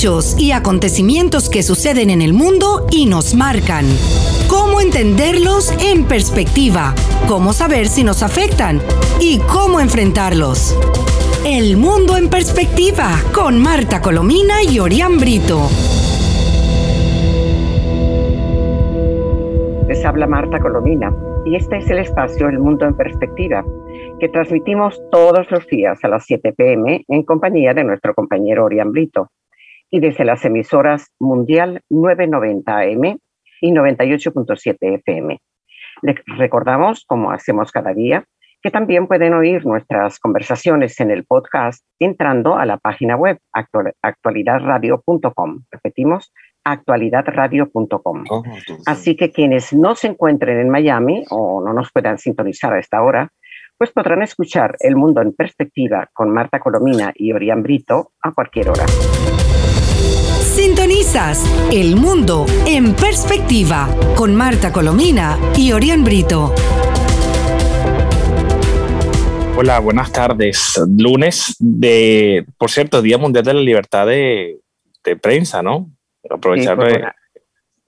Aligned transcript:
hechos 0.00 0.34
y 0.38 0.52
acontecimientos 0.52 1.50
que 1.50 1.62
suceden 1.62 2.08
en 2.08 2.22
el 2.22 2.32
mundo 2.32 2.86
y 2.90 3.04
nos 3.04 3.34
marcan. 3.34 3.84
Cómo 4.48 4.80
entenderlos 4.80 5.70
en 5.84 6.06
perspectiva, 6.06 6.94
cómo 7.28 7.52
saber 7.52 7.86
si 7.86 8.02
nos 8.02 8.22
afectan 8.22 8.80
y 9.20 9.40
cómo 9.40 9.78
enfrentarlos. 9.78 10.74
El 11.44 11.76
mundo 11.76 12.16
en 12.16 12.30
perspectiva 12.30 13.10
con 13.34 13.60
Marta 13.60 14.00
Colomina 14.00 14.62
y 14.62 14.78
Orián 14.78 15.18
Brito. 15.18 15.68
Les 19.86 20.02
habla 20.06 20.26
Marta 20.26 20.60
Colomina 20.60 21.14
y 21.44 21.56
este 21.56 21.76
es 21.76 21.90
el 21.90 21.98
espacio 21.98 22.48
El 22.48 22.58
Mundo 22.58 22.86
en 22.86 22.96
Perspectiva 22.96 23.62
que 24.18 24.30
transmitimos 24.30 24.98
todos 25.10 25.50
los 25.50 25.66
días 25.66 25.98
a 26.02 26.08
las 26.08 26.24
7 26.24 26.54
pm 26.54 27.04
en 27.06 27.22
compañía 27.22 27.74
de 27.74 27.84
nuestro 27.84 28.14
compañero 28.14 28.64
Orián 28.64 28.92
Brito 28.92 29.30
y 29.90 30.00
desde 30.00 30.24
las 30.24 30.44
emisoras 30.44 31.10
Mundial 31.18 31.82
990 31.90 32.78
AM 32.78 33.18
y 33.60 33.72
98.7 33.72 34.76
FM. 34.80 35.38
Les 36.02 36.16
recordamos, 36.38 37.04
como 37.06 37.30
hacemos 37.30 37.72
cada 37.72 37.92
día, 37.92 38.24
que 38.62 38.70
también 38.70 39.06
pueden 39.06 39.32
oír 39.34 39.64
nuestras 39.64 40.18
conversaciones 40.18 41.00
en 41.00 41.10
el 41.10 41.24
podcast 41.24 41.84
entrando 41.98 42.56
a 42.56 42.66
la 42.66 42.76
página 42.76 43.16
web 43.16 43.38
actualidadradio.com. 44.02 45.64
Repetimos, 45.70 46.32
actualidadradio.com. 46.64 48.24
Así 48.86 49.16
que 49.16 49.32
quienes 49.32 49.72
no 49.72 49.94
se 49.94 50.08
encuentren 50.08 50.60
en 50.60 50.68
Miami 50.68 51.24
o 51.30 51.62
no 51.64 51.72
nos 51.72 51.90
puedan 51.90 52.18
sintonizar 52.18 52.74
a 52.74 52.78
esta 52.78 53.02
hora, 53.02 53.32
pues 53.78 53.92
podrán 53.92 54.22
escuchar 54.22 54.76
El 54.80 54.96
Mundo 54.96 55.22
en 55.22 55.32
Perspectiva 55.32 56.10
con 56.12 56.30
Marta 56.30 56.60
Colomina 56.60 57.12
y 57.14 57.32
Orián 57.32 57.62
Brito 57.62 58.12
a 58.22 58.32
cualquier 58.32 58.68
hora. 58.68 58.84
Sintonizas 60.62 61.42
El 61.72 61.96
Mundo 61.96 62.44
en 62.66 62.94
Perspectiva 62.94 63.88
con 64.14 64.36
Marta 64.36 64.70
Colomina 64.70 65.38
y 65.56 65.72
Orián 65.72 66.04
Brito. 66.04 66.54
Hola, 69.56 69.78
buenas 69.78 70.12
tardes. 70.12 70.78
Lunes 70.98 71.56
de, 71.58 72.44
por 72.58 72.70
cierto, 72.70 73.00
Día 73.00 73.16
Mundial 73.16 73.42
de 73.42 73.54
la 73.54 73.60
Libertad 73.62 74.06
de, 74.06 74.58
Prensa, 75.22 75.62
¿no? 75.62 75.88
Aprovechar 76.28 76.76
pues, 76.76 76.98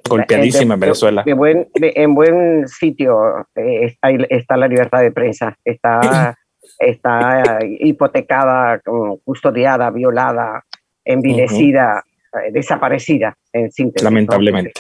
golpeadísima 0.08 0.72
en 0.72 0.80
Venezuela. 0.80 1.24
buen, 1.36 1.68
en 1.74 2.14
buen 2.14 2.68
sitio 2.68 3.46
eh, 3.54 3.98
está, 4.30 4.56
la 4.56 4.66
libertad 4.66 5.02
de 5.02 5.12
prensa. 5.12 5.58
Está, 5.62 6.38
está 6.78 7.58
hipotecada, 7.62 8.80
custodiada, 9.24 9.90
violada, 9.90 10.64
envilecida, 11.04 12.02
eh, 12.06 12.11
desaparecida, 12.52 13.36
en 13.52 13.70
síntesis. 13.70 14.04
Lamentablemente. 14.04 14.72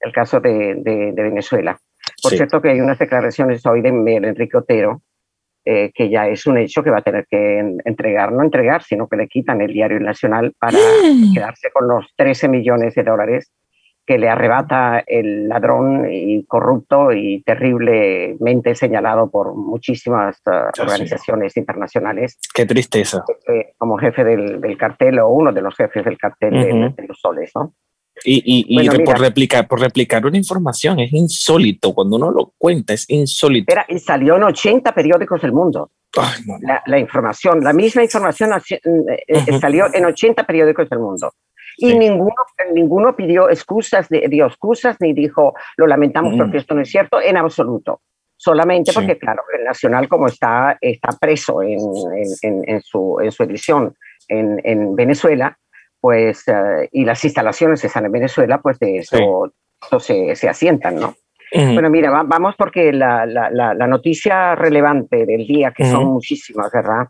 El 0.00 0.12
caso 0.12 0.40
de, 0.40 1.12
Venezuela. 1.14 1.78
Por 2.22 2.32
cierto, 2.32 2.60
que 2.60 2.70
hay 2.70 2.80
unas 2.80 2.98
declaraciones 2.98 3.64
hoy 3.66 3.82
de 3.82 3.88
Enrique 3.88 4.56
Otero, 4.56 5.02
eh, 5.64 5.90
que 5.94 6.08
ya 6.08 6.26
es 6.26 6.46
un 6.46 6.56
hecho 6.56 6.82
que 6.82 6.90
va 6.90 6.98
a 6.98 7.02
tener 7.02 7.26
que 7.28 7.58
entregar, 7.84 8.32
no 8.32 8.42
entregar, 8.42 8.82
sino 8.82 9.06
que 9.08 9.16
le 9.16 9.28
quitan 9.28 9.60
el 9.60 9.72
diario 9.72 10.00
nacional 10.00 10.54
para 10.58 10.78
quedarse 11.34 11.70
con 11.70 11.86
los 11.86 12.06
13 12.16 12.48
millones 12.48 12.94
de 12.94 13.02
dólares 13.02 13.52
que 14.10 14.18
le 14.18 14.28
arrebata 14.28 15.04
el 15.06 15.46
ladrón 15.46 16.04
y 16.10 16.44
corrupto 16.44 17.12
y 17.12 17.42
terriblemente 17.42 18.74
señalado 18.74 19.30
por 19.30 19.54
muchísimas 19.54 20.42
uh, 20.46 20.82
organizaciones 20.82 21.56
internacionales. 21.56 22.36
Qué 22.52 22.66
tristeza. 22.66 23.22
Como 23.78 23.98
jefe 23.98 24.24
del, 24.24 24.76
cartel 24.76 25.20
o 25.20 25.28
uno 25.28 25.52
de 25.52 25.62
los 25.62 25.76
jefes 25.76 26.04
del 26.04 26.18
cartel 26.18 26.50
de, 26.96 27.06
los 27.06 27.20
soles, 27.20 27.52
¿no? 27.54 27.72
Y, 28.24 28.42
y, 28.44 29.04
por, 29.04 29.20
replicar, 29.20 29.68
por 29.68 29.78
replicar 29.78 30.26
una 30.26 30.38
información, 30.38 30.98
es 30.98 31.12
insólito. 31.12 31.94
Cuando 31.94 32.16
uno 32.16 32.32
lo 32.32 32.52
cuenta, 32.58 32.92
es 32.94 33.08
insólito. 33.10 33.72
Era, 33.72 33.86
y 33.88 34.00
salió 34.00 34.34
en 34.34 34.42
80 34.42 34.92
periódicos 34.92 35.40
del 35.40 35.52
mundo. 35.52 35.92
la, 36.86 36.98
información, 36.98 37.62
la 37.62 37.72
misma 37.72 38.02
información 38.02 38.50
eh, 38.70 38.80
eh, 39.28 39.58
salió 39.60 39.86
en 39.94 40.04
80 40.04 40.44
periódicos 40.44 40.90
del 40.90 40.98
mundo. 40.98 41.32
Y 41.76 41.96
ninguno, 41.96 42.34
ninguno 42.72 43.16
pidió 43.16 43.48
excusas, 43.48 44.08
dio 44.08 44.46
excusas, 44.46 44.96
ni 45.00 45.12
dijo, 45.12 45.54
lo 45.76 45.86
lamentamos 45.86 46.34
porque 46.36 46.58
esto 46.58 46.74
no 46.74 46.82
es 46.82 46.90
cierto, 46.90 47.20
en 47.20 47.36
absoluto. 47.36 48.02
Solamente 48.36 48.92
porque, 48.94 49.18
claro, 49.18 49.42
el 49.56 49.64
Nacional, 49.64 50.08
como 50.08 50.26
está, 50.26 50.78
está 50.80 51.10
preso 51.20 51.62
en, 51.62 51.78
en, 52.42 52.80
su, 52.80 53.18
en 53.20 53.32
su 53.32 53.42
edición 53.42 53.94
en, 54.28 54.96
Venezuela, 54.96 55.58
pues, 56.00 56.48
eh, 56.48 56.88
y 56.92 57.04
las 57.04 57.22
instalaciones 57.22 57.84
están 57.84 58.06
en 58.06 58.12
Venezuela, 58.12 58.58
pues 58.62 58.78
de 58.78 58.98
eso, 58.98 59.52
se, 59.98 60.34
se, 60.36 60.48
asientan, 60.48 60.96
¿no? 60.96 61.14
Bueno, 61.52 61.90
mira, 61.90 62.10
vamos 62.22 62.54
porque 62.56 62.92
la, 62.92 63.26
la, 63.26 63.50
la, 63.50 63.86
noticia 63.86 64.54
relevante 64.54 65.26
del 65.26 65.46
día, 65.46 65.72
que 65.72 65.84
son 65.84 66.06
muchísimas, 66.06 66.70
¿verdad? 66.72 67.08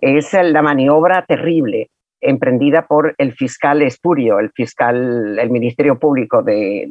Es 0.00 0.32
la 0.32 0.60
maniobra 0.60 1.24
terrible 1.24 1.90
emprendida 2.20 2.86
por 2.86 3.14
el 3.18 3.32
fiscal 3.34 3.82
espurio, 3.82 4.38
el 4.38 4.50
fiscal, 4.52 5.38
el 5.38 5.50
Ministerio 5.50 5.98
Público 5.98 6.42
de, 6.42 6.86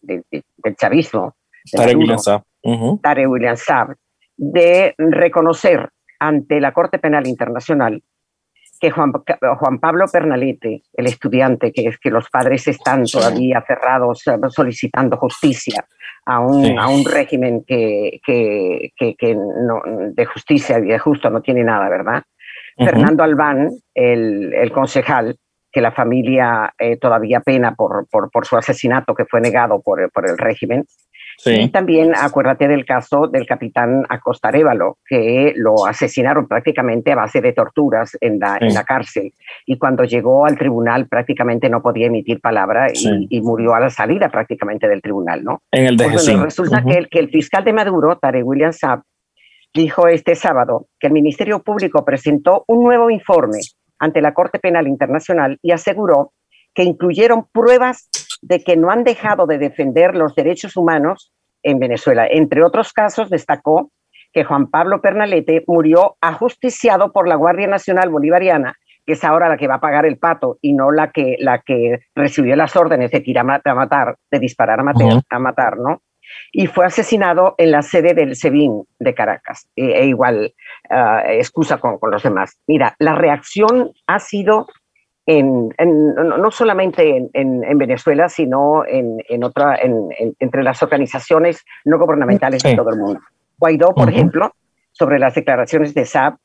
del 0.00 0.76
chavismo. 0.76 1.34
Tare 1.70 1.94
William 1.94 2.18
Saab. 2.18 2.42
Tare 3.02 3.26
William 3.26 3.56
Saab, 3.56 3.96
de 4.36 4.94
reconocer 4.98 5.88
ante 6.18 6.60
la 6.60 6.72
Corte 6.72 6.98
Penal 6.98 7.26
Internacional 7.26 8.02
que 8.82 8.90
Juan, 8.90 9.12
Juan, 9.60 9.78
Pablo 9.78 10.06
Pernalete, 10.12 10.82
el 10.94 11.06
estudiante, 11.06 11.72
que 11.72 11.86
es 11.86 11.98
que 11.98 12.10
los 12.10 12.28
padres 12.28 12.66
están 12.66 13.04
todavía 13.04 13.62
cerrados 13.64 14.24
solicitando 14.48 15.16
justicia 15.18 15.86
a 16.26 16.40
un, 16.40 16.76
a 16.76 16.88
un 16.88 17.04
régimen 17.04 17.62
que, 17.64 18.20
que, 18.26 18.92
que, 18.96 19.34
no, 19.36 19.82
de 20.12 20.24
justicia 20.26 20.80
y 20.80 20.86
de 20.88 20.98
justo 20.98 21.30
no 21.30 21.40
tiene 21.40 21.62
nada, 21.62 21.88
¿verdad? 21.88 22.24
Fernando 22.76 23.22
Albán, 23.22 23.70
el, 23.94 24.70
concejal, 24.72 25.36
que 25.70 25.80
la 25.80 25.92
familia 25.92 26.74
eh, 26.78 26.96
todavía 26.96 27.40
pena 27.40 27.74
por, 27.74 28.06
por, 28.08 28.46
su 28.46 28.56
asesinato 28.56 29.14
que 29.14 29.24
fue 29.24 29.40
negado 29.40 29.80
por, 29.80 30.00
el 30.00 30.38
régimen. 30.38 30.84
Y 31.46 31.68
también 31.70 32.12
acuérdate 32.14 32.68
del 32.68 32.84
caso 32.84 33.26
del 33.26 33.46
capitán 33.46 34.04
Acosta 34.08 34.50
Révalo, 34.50 34.98
que 35.08 35.54
lo 35.56 35.86
asesinaron 35.86 36.46
prácticamente 36.46 37.12
a 37.12 37.16
base 37.16 37.40
de 37.40 37.52
torturas 37.52 38.16
en 38.20 38.38
la, 38.38 38.58
en 38.60 38.74
la 38.74 38.84
cárcel. 38.84 39.32
Y 39.66 39.78
cuando 39.78 40.04
llegó 40.04 40.46
al 40.46 40.58
tribunal 40.58 41.08
prácticamente 41.08 41.70
no 41.70 41.82
podía 41.82 42.06
emitir 42.06 42.40
palabra 42.40 42.88
y, 42.92 43.40
murió 43.40 43.74
a 43.74 43.80
la 43.80 43.90
salida 43.90 44.28
prácticamente 44.28 44.86
del 44.86 45.00
tribunal. 45.00 45.42
¿no? 45.42 45.62
En 45.72 45.86
el 45.86 45.96
pues 45.96 46.26
resulta 46.26 46.84
que, 46.84 46.98
el, 46.98 47.08
que 47.08 47.18
el 47.18 47.30
fiscal 47.30 47.64
de 47.64 47.72
Maduro, 47.72 48.18
Tare 48.18 48.42
William 48.42 48.72
Saab, 48.72 49.02
dijo 49.74 50.08
este 50.08 50.34
sábado 50.34 50.86
que 50.98 51.06
el 51.06 51.12
Ministerio 51.12 51.62
Público 51.62 52.04
presentó 52.04 52.64
un 52.66 52.84
nuevo 52.84 53.10
informe 53.10 53.60
ante 53.98 54.20
la 54.20 54.34
Corte 54.34 54.58
Penal 54.58 54.86
Internacional 54.86 55.58
y 55.62 55.72
aseguró 55.72 56.32
que 56.74 56.82
incluyeron 56.82 57.46
pruebas 57.52 58.08
de 58.42 58.62
que 58.62 58.76
no 58.76 58.90
han 58.90 59.04
dejado 59.04 59.46
de 59.46 59.58
defender 59.58 60.14
los 60.14 60.34
derechos 60.34 60.76
humanos 60.76 61.32
en 61.62 61.78
Venezuela. 61.78 62.26
Entre 62.28 62.64
otros 62.64 62.92
casos, 62.92 63.30
destacó 63.30 63.92
que 64.32 64.44
Juan 64.44 64.68
Pablo 64.68 65.00
Pernalete 65.00 65.62
murió 65.66 66.16
ajusticiado 66.20 67.12
por 67.12 67.28
la 67.28 67.36
Guardia 67.36 67.68
Nacional 67.68 68.08
Bolivariana, 68.08 68.74
que 69.04 69.12
es 69.12 69.24
ahora 69.24 69.48
la 69.48 69.56
que 69.56 69.68
va 69.68 69.76
a 69.76 69.80
pagar 69.80 70.06
el 70.06 70.18
pato 70.18 70.58
y 70.60 70.72
no 70.72 70.90
la 70.90 71.10
que, 71.10 71.36
la 71.38 71.60
que 71.60 72.00
recibió 72.14 72.56
las 72.56 72.74
órdenes 72.76 73.10
de 73.10 73.20
tirar 73.20 73.44
a 73.64 73.74
matar, 73.74 74.16
de 74.30 74.38
disparar 74.38 74.80
a 74.80 74.82
matar, 74.82 75.22
a 75.28 75.38
matar 75.38 75.76
¿no? 75.76 76.02
Y 76.52 76.66
fue 76.66 76.86
asesinado 76.86 77.54
en 77.58 77.70
la 77.70 77.82
sede 77.82 78.14
del 78.14 78.36
SEBIN 78.36 78.84
de 78.98 79.14
Caracas, 79.14 79.68
e, 79.76 79.84
e 79.84 80.06
igual 80.06 80.54
uh, 80.90 81.28
excusa 81.30 81.78
con, 81.78 81.98
con, 81.98 82.10
los 82.10 82.22
demás. 82.22 82.58
Mira, 82.66 82.94
la 82.98 83.14
reacción 83.14 83.92
ha 84.06 84.18
sido 84.18 84.66
en, 85.26 85.68
no 85.78 86.50
solamente 86.50 87.16
en, 87.16 87.30
en, 87.64 87.78
Venezuela, 87.78 88.28
sino 88.28 88.84
en, 88.86 89.44
otra, 89.44 89.78
entre 89.80 90.62
las 90.62 90.82
organizaciones 90.82 91.64
no 91.84 91.98
gubernamentales 91.98 92.62
de 92.62 92.74
todo 92.74 92.90
el 92.90 92.98
mundo. 92.98 93.20
Guaidó, 93.56 93.94
por 93.94 94.10
ejemplo, 94.10 94.52
sobre 94.90 95.18
las 95.18 95.34
declaraciones 95.34 95.94
de 95.94 96.06
SAP, 96.06 96.38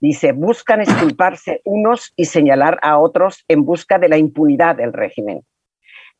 dice, 0.00 0.32
buscan 0.32 0.80
exculparse 0.80 1.60
unos 1.64 2.12
y 2.16 2.24
señalar 2.24 2.78
a 2.82 2.98
otros 2.98 3.44
en 3.48 3.64
busca 3.64 3.98
de 3.98 4.08
la 4.08 4.18
impunidad 4.18 4.76
del 4.76 4.92
régimen. 4.92 5.42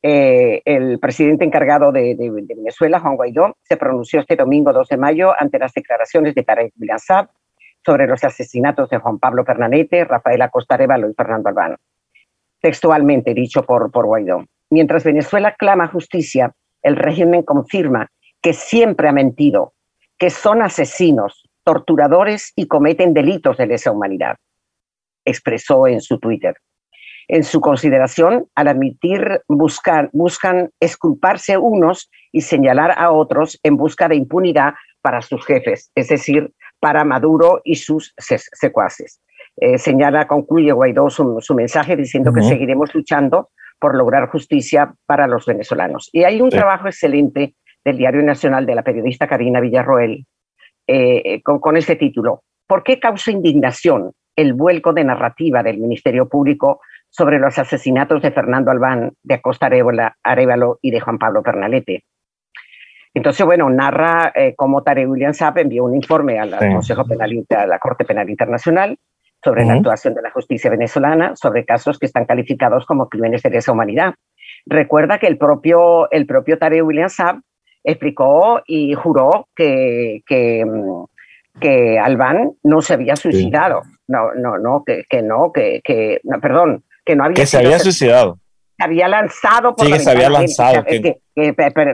Eh, 0.06 0.60
el 0.66 0.98
presidente 0.98 1.46
encargado 1.46 1.90
de, 1.90 2.14
Venezuela, 2.14 3.00
Juan 3.00 3.16
Guaidó, 3.16 3.56
se 3.62 3.78
pronunció 3.78 4.20
este 4.20 4.36
domingo 4.36 4.70
2 4.70 4.86
de 4.88 4.98
mayo 4.98 5.32
ante 5.38 5.58
las 5.58 5.72
declaraciones 5.72 6.34
de 6.34 6.42
Tarek 6.42 6.74
Bilazab 6.76 7.30
sobre 7.82 8.06
los 8.06 8.22
asesinatos 8.22 8.90
de 8.90 8.98
Juan 8.98 9.18
Pablo 9.18 9.46
Pernanete, 9.46 10.04
Rafael 10.04 10.42
Acosta 10.42 10.74
Arevalo 10.74 11.08
y 11.08 11.14
Fernando 11.14 11.48
Albano. 11.48 11.76
Textualmente 12.60 13.32
dicho 13.32 13.62
por, 13.62 13.90
por 13.90 14.04
Guaidó. 14.04 14.44
Mientras 14.68 15.04
Venezuela 15.04 15.54
clama 15.54 15.88
justicia, 15.88 16.52
el 16.82 16.96
régimen 16.96 17.42
confirma 17.42 18.08
que 18.42 18.52
siempre 18.52 19.08
ha 19.08 19.12
mentido, 19.12 19.72
que 20.18 20.28
son 20.28 20.60
asesinos, 20.60 21.48
torturadores 21.62 22.52
y 22.56 22.66
cometen 22.66 23.14
delitos 23.14 23.56
de 23.56 23.68
lesa 23.68 23.90
humanidad, 23.90 24.36
expresó 25.24 25.86
en 25.86 26.02
su 26.02 26.18
Twitter. 26.18 26.56
En 27.34 27.42
su 27.42 27.60
consideración 27.60 28.46
al 28.54 28.68
admitir 28.68 29.40
buscar, 29.48 30.08
buscan 30.12 30.70
esculparse 30.78 31.58
unos 31.58 32.08
y 32.30 32.42
señalar 32.42 32.94
a 32.96 33.10
otros 33.10 33.58
en 33.64 33.76
busca 33.76 34.06
de 34.06 34.14
impunidad 34.14 34.74
para 35.02 35.20
sus 35.20 35.44
jefes, 35.44 35.90
es 35.96 36.06
decir, 36.06 36.52
para 36.78 37.02
Maduro 37.02 37.60
y 37.64 37.74
sus 37.74 38.14
secuaces. 38.16 39.20
Eh, 39.56 39.78
señala, 39.78 40.28
concluye 40.28 40.70
Guaidó 40.70 41.10
su, 41.10 41.54
mensaje 41.56 41.96
diciendo 41.96 42.32
que 42.32 42.42
seguiremos 42.42 42.94
luchando 42.94 43.48
por 43.80 43.96
lograr 43.96 44.28
justicia 44.28 44.94
para 45.04 45.26
los 45.26 45.44
venezolanos. 45.44 46.10
Y 46.12 46.22
hay 46.22 46.40
un 46.40 46.50
trabajo 46.50 46.86
excelente 46.86 47.56
del 47.84 47.98
Diario 47.98 48.22
Nacional 48.22 48.64
de 48.64 48.76
la 48.76 48.82
periodista 48.82 49.26
Karina 49.26 49.58
Villarroel 49.58 50.24
eh, 50.86 51.42
con, 51.42 51.58
con 51.58 51.76
este 51.76 51.96
título. 51.96 52.44
¿Por 52.68 52.84
qué 52.84 53.00
causa 53.00 53.32
indignación 53.32 54.12
el 54.36 54.52
vuelco 54.54 54.92
de 54.92 55.04
narrativa 55.04 55.62
del 55.64 55.78
Ministerio 55.78 56.28
Público 56.28 56.80
sobre 57.16 57.38
los 57.38 57.56
asesinatos 57.58 58.22
de 58.22 58.32
Fernando 58.32 58.72
Albán, 58.72 59.12
de 59.22 59.34
Acosta 59.34 59.68
Arevalo 59.68 60.78
y 60.82 60.90
de 60.90 61.00
Juan 61.00 61.18
Pablo 61.18 61.44
Pernalete? 61.44 62.04
Entonces, 63.14 63.46
bueno, 63.46 63.70
narra 63.70 64.32
eh, 64.34 64.54
cómo 64.56 64.82
Tare 64.82 65.06
William 65.06 65.32
Saab 65.32 65.58
envió 65.58 65.84
un 65.84 65.94
informe 65.94 66.40
al, 66.40 66.58
Consejo 66.58 67.04
Penal, 67.04 67.30
a 67.56 67.66
la 67.66 67.78
Corte 67.78 68.04
Penal 68.04 68.28
Internacional 68.28 68.98
sobre 69.44 69.64
la 69.64 69.74
actuación 69.74 70.14
de 70.14 70.22
la 70.22 70.30
justicia 70.30 70.70
venezolana, 70.70 71.36
sobre 71.36 71.64
casos 71.64 71.98
que 72.00 72.06
están 72.06 72.24
calificados 72.24 72.84
como 72.86 73.08
crímenes 73.08 73.42
de 73.42 73.50
lesa 73.50 73.70
humanidad. 73.70 74.14
Recuerda 74.66 75.18
que 75.18 75.28
el 75.28 75.38
propio, 75.38 76.10
el 76.10 76.26
propio 76.26 76.58
Tare 76.58 76.82
William 76.82 77.10
Saab 77.10 77.40
explicó 77.84 78.62
y 78.66 78.94
juró 78.94 79.46
que, 79.54 80.22
que, 80.26 80.64
que 81.60 81.98
Albán 82.00 82.54
no 82.64 82.80
se 82.80 82.94
había 82.94 83.14
suicidado. 83.14 83.82
No, 84.08 84.34
no, 84.34 84.58
no, 84.58 84.82
que, 84.84 85.04
que 85.08 85.22
no, 85.22 85.52
que, 85.52 85.80
que 85.84 86.20
no, 86.24 86.40
perdón, 86.40 86.82
que 87.04 87.16
no 87.16 87.24
había. 87.24 87.34
Que 87.34 87.46
se 87.46 87.58
había 87.58 87.78
suicidado. 87.78 88.38
se 88.76 88.84
había 88.84 89.08
lanzado 89.08 89.74
por 89.76 89.86
sí, 89.86 89.92
que 89.92 90.00
se 90.00 90.10
había 90.10 90.30
lanzado 90.30 90.84
que, 90.84 91.20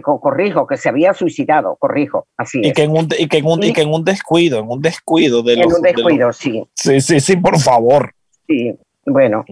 corrijo 0.02 0.66
que 0.66 0.76
se 0.76 0.88
había 0.88 1.14
suicidado 1.14 1.76
corrijo 1.76 2.26
así 2.36 2.60
y 2.62 2.72
que 2.72 2.82
en 2.82 2.90
un 2.90 3.08
y 3.18 3.26
que 3.26 3.38
en 3.38 3.46
un, 3.46 3.62
y, 3.62 3.72
que 3.72 3.82
en 3.82 3.90
un 3.90 4.04
descuido 4.04 4.60
en 4.60 4.68
un 4.68 4.80
descuido 4.80 5.42
de 5.42 5.56
los, 5.56 5.66
en 5.66 5.72
un 5.74 5.82
descuido 5.82 6.32
sí. 6.32 6.64
Sí 6.74 7.00
sí 7.00 7.20
sí 7.20 7.36
por 7.36 7.58
favor. 7.58 8.14
Sí 8.46 8.78
bueno. 9.06 9.44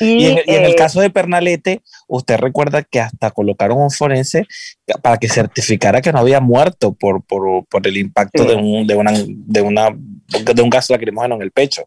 Y, 0.00 0.26
en, 0.26 0.38
el 0.46 0.72
eh, 0.72 0.76
caso 0.76 1.00
de 1.00 1.10
Pernalete 1.10 1.82
usted 2.08 2.38
recuerda 2.38 2.82
que 2.82 3.00
hasta 3.00 3.30
colocaron 3.30 3.78
un 3.78 3.90
forense 3.90 4.46
para 5.02 5.18
que 5.18 5.28
certificara 5.28 6.00
que 6.00 6.12
no 6.12 6.18
había 6.18 6.40
muerto 6.40 6.92
por, 6.94 7.22
por, 7.22 7.64
por 7.66 7.86
el 7.86 7.96
impacto 7.96 8.44
de 8.44 8.54
un 8.54 8.86
de 8.86 8.96
una 8.96 9.12
de 9.14 9.60
una 9.60 9.90
de 9.94 10.62
un 10.62 10.70
gas 10.70 10.90
lacrimógeno 10.90 11.36
en 11.36 11.42
el 11.42 11.50
pecho 11.50 11.84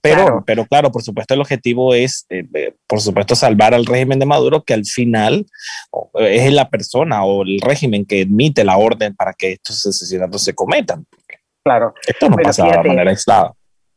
pero 0.00 0.22
claro. 0.22 0.44
pero 0.46 0.66
claro, 0.66 0.92
por 0.92 1.02
supuesto 1.02 1.34
el 1.34 1.40
objetivo 1.40 1.94
es, 1.94 2.26
eh, 2.30 2.44
eh, 2.54 2.74
por 2.86 3.00
supuesto, 3.00 3.34
salvar 3.34 3.74
al 3.74 3.86
régimen 3.86 4.18
de 4.18 4.26
Maduro, 4.26 4.62
que 4.62 4.74
al 4.74 4.84
final 4.84 5.46
es 6.14 6.52
la 6.52 6.68
persona 6.68 7.24
o 7.24 7.42
el 7.42 7.60
régimen 7.60 8.06
que 8.06 8.22
emite 8.22 8.64
la 8.64 8.76
orden 8.76 9.14
para 9.14 9.32
que 9.32 9.52
estos 9.52 9.86
asesinatos 9.86 10.44
se 10.44 10.54
cometan. 10.54 11.04
Claro. 11.64 11.94
Esto 12.06 12.28
no 12.28 12.36
pasa 12.36 12.66
de 12.66 12.88
manera 12.88 13.10
aislada. 13.10 13.52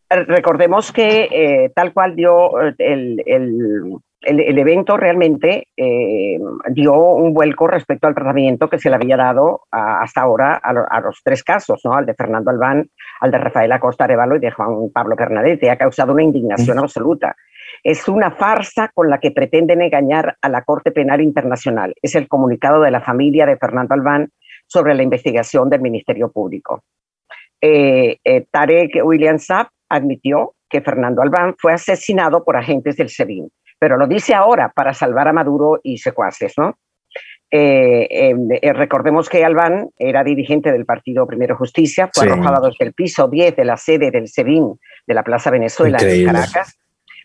Recordemos 0.10 0.92
que 0.92 1.30
eh, 1.32 1.72
tal 1.74 1.94
cual 1.94 2.16
dio 2.18 2.60
el, 2.60 3.24
el 3.26 3.96
el, 4.22 4.58
evento 4.60 4.98
realmente 4.98 5.70
eh, 5.76 6.40
dio 6.70 6.94
un 6.94 7.34
vuelco 7.34 7.68
respecto 7.68 8.08
al 8.08 8.14
tratamiento 8.14 8.70
que 8.70 8.78
se 8.78 8.90
le 8.90 8.96
había 8.96 9.18
dado 9.18 9.62
hasta 9.72 10.22
ahora 10.22 10.56
a, 10.56 11.02
los 11.02 11.22
tres 11.24 11.44
casos, 11.44 11.82
¿no? 11.84 11.94
al 11.94 12.06
de 12.06 12.14
Fernando 12.14 12.52
Albán, 12.52 12.88
al 13.20 13.32
de 13.32 13.38
Rafael 13.40 13.72
Acosta 13.72 14.04
Arevalo 14.04 14.36
y 14.36 14.40
de 14.40 14.52
Juan 14.52 14.92
Pablo 14.94 15.16
Bernadette. 15.16 15.70
Ha 15.70 15.78
causado 15.78 16.14
una 16.14 16.24
indignación 16.24 16.78
absoluta. 16.78 17.36
Es 17.84 18.08
una 18.08 18.32
farsa 18.32 18.92
con 18.94 19.10
la 19.10 19.20
que 19.20 19.32
pretenden 19.32 19.82
engañar 19.82 20.36
a 20.42 20.50
la 20.50 20.64
Corte 20.64 20.92
Penal 20.92 21.22
Internacional. 21.22 21.96
Es 22.02 22.14
el 22.16 22.28
comunicado 22.28 22.82
de 22.82 22.92
la 22.92 23.02
familia 23.02 23.46
de 23.48 23.58
Fernando 23.58 23.96
Albán 23.96 24.30
sobre 24.68 24.94
la 24.94 25.04
investigación 25.04 25.70
del 25.70 25.82
Ministerio 25.82 26.32
Público. 26.32 26.84
Eh, 27.60 28.18
eh, 28.24 28.46
Tarek 28.52 29.04
William 29.04 29.40
Saab 29.40 29.68
admitió 29.90 30.54
que 30.70 30.82
Fernando 30.82 31.22
Albán 31.22 31.56
fue 31.58 31.74
asesinado 31.74 32.44
por 32.44 32.56
agentes 32.56 32.98
del 32.98 33.10
SEBIN 33.10 33.50
pero 33.82 33.98
lo 33.98 34.06
dice 34.06 34.36
ahora 34.36 34.72
para 34.76 34.94
salvar 34.94 35.28
a 35.28 35.34
Maduro 35.34 35.80
y 35.82 35.98
secuaces, 35.98 36.54
¿no? 36.56 36.78
Eh, 37.50 38.08
em, 38.12 38.48
eh, 38.52 38.74
recordemos 38.74 39.28
que 39.28 39.44
Albán 39.44 39.90
era 39.98 40.24
dirigente 40.24 40.72
del 40.72 40.86
partido 40.86 41.26
Primero 41.26 41.58
Justicia, 41.58 42.08
fue 42.14 42.28
arrojado 42.28 42.68
desde 42.68 42.86
el 42.86 42.94
piso 42.94 43.28
10 43.28 43.56
de 43.56 43.66
la 43.66 43.78
sede 43.78 44.12
del 44.12 44.28
SEBIN 44.28 44.80
de 45.08 45.14
la 45.16 45.24
Plaza 45.24 45.50
Venezuela 45.50 45.98
en 46.00 46.28
Caracas, 46.28 46.78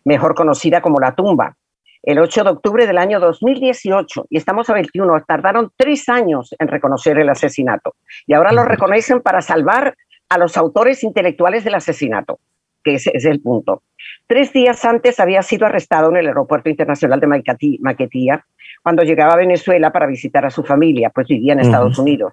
mejor 0.06 0.34
conocida 0.34 0.80
como 0.80 0.98
La 0.98 1.14
Tumba, 1.14 1.54
el 2.02 2.18
8 2.18 2.44
de 2.44 2.50
octubre 2.50 2.86
del 2.86 2.96
año 2.96 3.20
2018, 3.20 4.24
y 4.30 4.38
estamos 4.38 4.70
a 4.70 4.72
21, 4.72 5.24
tardaron 5.28 5.70
tres 5.76 6.08
años 6.08 6.54
en 6.58 6.68
reconocer 6.68 7.18
el 7.18 7.28
asesinato, 7.28 7.96
y 8.26 8.32
ahora 8.32 8.52
lo 8.52 8.64
reconocen 8.64 9.20
para 9.20 9.42
salvar 9.42 9.94
a 10.30 10.38
los 10.38 10.56
autores 10.56 11.04
intelectuales 11.04 11.64
del 11.64 11.74
asesinato, 11.74 12.40
que 12.86 12.94
ese 12.94 13.10
es 13.12 13.24
el 13.24 13.40
punto. 13.40 13.82
Tres 14.28 14.52
días 14.52 14.84
antes 14.84 15.18
había 15.18 15.42
sido 15.42 15.66
arrestado 15.66 16.10
en 16.10 16.16
el 16.18 16.28
Aeropuerto 16.28 16.70
Internacional 16.70 17.18
de 17.18 17.78
Maquetía 17.80 18.44
cuando 18.82 19.02
llegaba 19.02 19.32
a 19.32 19.36
Venezuela 19.36 19.90
para 19.90 20.06
visitar 20.06 20.46
a 20.46 20.50
su 20.50 20.62
familia, 20.62 21.10
pues 21.10 21.26
vivía 21.26 21.52
en 21.52 21.60
Estados 21.60 21.98
Unidos. 21.98 22.32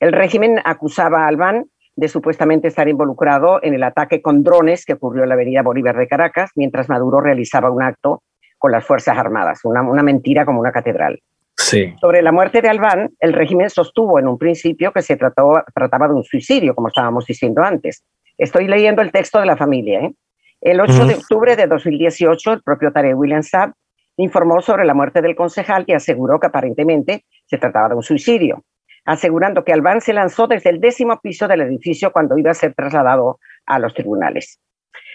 El 0.00 0.12
régimen 0.12 0.60
acusaba 0.64 1.24
a 1.24 1.28
Albán 1.28 1.66
de 1.94 2.08
supuestamente 2.08 2.66
estar 2.66 2.88
involucrado 2.88 3.60
en 3.62 3.74
el 3.74 3.84
ataque 3.84 4.20
con 4.20 4.42
drones 4.42 4.84
que 4.84 4.94
ocurrió 4.94 5.22
en 5.22 5.28
la 5.28 5.36
avenida 5.36 5.62
Bolívar 5.62 5.96
de 5.96 6.08
Caracas, 6.08 6.50
mientras 6.56 6.88
Maduro 6.88 7.20
realizaba 7.20 7.70
un 7.70 7.82
acto 7.82 8.24
con 8.58 8.72
las 8.72 8.84
Fuerzas 8.84 9.16
Armadas, 9.16 9.60
una, 9.64 10.02
mentira 10.02 10.44
como 10.44 10.58
una 10.58 10.72
catedral. 10.72 11.20
Sí. 11.56 11.94
Sobre 12.00 12.22
la 12.22 12.32
muerte 12.32 12.60
de 12.60 12.68
Albán, 12.68 13.10
el 13.20 13.32
régimen 13.32 13.70
sostuvo 13.70 14.18
en 14.18 14.26
un 14.26 14.36
principio 14.36 14.92
que 14.92 15.02
se 15.02 15.16
trató, 15.16 15.62
trataba 15.72 16.08
de 16.08 16.14
un 16.14 16.24
suicidio, 16.24 16.74
como 16.74 16.88
estábamos 16.88 17.26
diciendo 17.26 17.62
antes. 17.62 18.02
Estoy 18.38 18.66
leyendo 18.66 19.02
el 19.02 19.12
texto 19.12 19.38
de 19.38 19.46
la 19.46 19.56
familia. 19.56 20.00
¿eh? 20.00 20.14
El 20.60 20.80
8 20.80 21.06
de 21.06 21.14
octubre 21.14 21.56
de 21.56 21.66
2018, 21.66 22.52
el 22.52 22.62
propio 22.62 22.92
Tarek 22.92 23.16
William 23.16 23.42
Saab 23.42 23.72
informó 24.16 24.60
sobre 24.60 24.84
la 24.84 24.94
muerte 24.94 25.20
del 25.20 25.34
concejal 25.36 25.84
y 25.86 25.92
aseguró 25.92 26.38
que 26.38 26.46
aparentemente 26.46 27.24
se 27.46 27.58
trataba 27.58 27.88
de 27.88 27.96
un 27.96 28.02
suicidio, 28.02 28.64
asegurando 29.04 29.64
que 29.64 29.72
Albán 29.72 30.00
se 30.00 30.12
lanzó 30.12 30.46
desde 30.46 30.70
el 30.70 30.80
décimo 30.80 31.20
piso 31.20 31.48
del 31.48 31.62
edificio 31.62 32.12
cuando 32.12 32.38
iba 32.38 32.50
a 32.50 32.54
ser 32.54 32.74
trasladado 32.74 33.38
a 33.66 33.78
los 33.78 33.92
tribunales. 33.94 34.60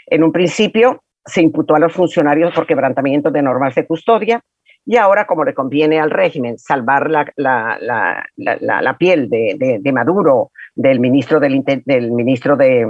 En 0.05 0.23
un 0.23 0.31
principio 0.31 1.03
se 1.25 1.41
imputó 1.41 1.75
a 1.75 1.79
los 1.79 1.93
funcionarios 1.93 2.53
por 2.53 2.67
quebrantamiento 2.67 3.31
de 3.31 3.41
normas 3.41 3.75
de 3.75 3.85
custodia 3.85 4.41
y 4.85 4.97
ahora, 4.97 5.27
como 5.27 5.43
le 5.43 5.53
conviene 5.53 5.99
al 5.99 6.09
régimen 6.09 6.57
salvar 6.57 7.09
la, 7.09 7.31
la, 7.35 8.97
piel 8.97 9.29
de, 9.29 9.79
de, 9.79 9.91
Maduro, 9.91 10.51
del 10.79 11.01
ministro, 11.01 11.41
del, 11.41 11.61
del 11.85 12.11
ministro 12.13 12.55
de, 12.55 12.87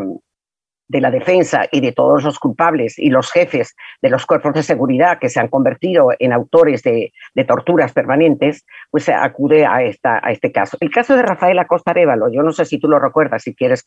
de 0.87 1.01
la 1.01 1.09
defensa 1.09 1.67
y 1.71 1.81
de 1.81 1.91
todos 1.91 2.23
los 2.23 2.37
culpables 2.37 2.99
y 2.99 3.09
los 3.09 3.31
jefes 3.31 3.75
de 3.99 4.09
los 4.11 4.27
cuerpos 4.27 4.53
de 4.53 4.61
seguridad 4.61 5.17
que 5.17 5.29
se 5.29 5.39
han 5.39 5.47
convertido 5.47 6.09
en 6.19 6.31
autores 6.31 6.83
de, 6.83 7.11
torturas 7.47 7.91
permanentes, 7.93 8.63
pues 8.91 9.05
se 9.05 9.13
acude 9.13 9.65
a, 9.65 9.81
esta, 9.81 10.19
a 10.21 10.31
este 10.31 10.51
caso. 10.51 10.77
El 10.81 10.91
caso 10.91 11.15
de 11.15 11.23
Rafael 11.23 11.57
Acosta 11.57 11.91
Arevalo, 11.91 12.31
yo 12.31 12.43
no 12.43 12.51
sé 12.51 12.65
si 12.65 12.77
tú 12.77 12.87
lo 12.87 12.99
recuerdas, 12.99 13.41
si 13.41 13.55
quieres 13.55 13.83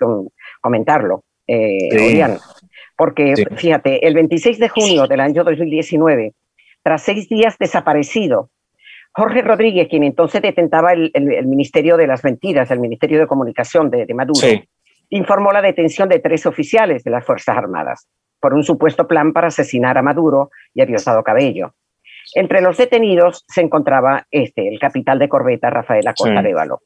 comentarlo, 0.61 1.23
eh, 1.47 2.27
porque 2.97 3.35
fíjate, 3.57 4.05
el 4.05 4.15
26 4.15 4.59
de 4.59 4.69
junio 4.69 5.07
del 5.07 5.21
año 5.21 5.45
2019, 5.45 6.35
tras 6.83 7.03
seis 7.03 7.29
días 7.29 7.57
desaparecido, 7.57 8.51
Jorge 9.15 9.43
Rodríguez, 9.43 9.89
quien 9.89 10.05
entonces 10.05 10.41
detentaba 10.41 10.93
el, 10.93 11.13
Ministerio 11.47 11.97
de 11.97 12.07
las 12.07 12.25
Mentiras, 12.25 12.71
el 12.71 12.81
Ministerio 12.81 13.21
de 13.21 13.27
Comunicación 13.27 13.91
de, 13.91 14.07
Maduro, 14.15 14.47
informó 15.11 15.53
la 15.53 15.61
detención 15.61 16.09
de 16.09 16.19
tres 16.19 16.47
oficiales 16.47 17.05
de 17.05 17.11
las 17.11 17.25
Fuerzas 17.25 17.57
Armadas 17.57 18.09
por 18.41 18.55
un 18.55 18.65
supuesto 18.65 19.07
plan 19.07 19.33
para 19.33 19.49
asesinar 19.49 19.97
a 19.99 20.03
Maduro 20.03 20.51
y 20.75 20.81
a 20.81 20.87
Diosdado 20.87 21.23
Cabello. 21.23 21.75
Entre 22.35 22.61
los 22.61 22.77
detenidos 22.77 23.45
se 23.47 23.61
encontraba 23.61 24.27
este, 24.31 24.69
el 24.69 24.79
capitán 24.81 25.19
de 25.19 25.29
corbeta 25.29 25.71
Rafael 25.71 26.07
Acosta 26.09 26.39
Arevalo. 26.39 26.81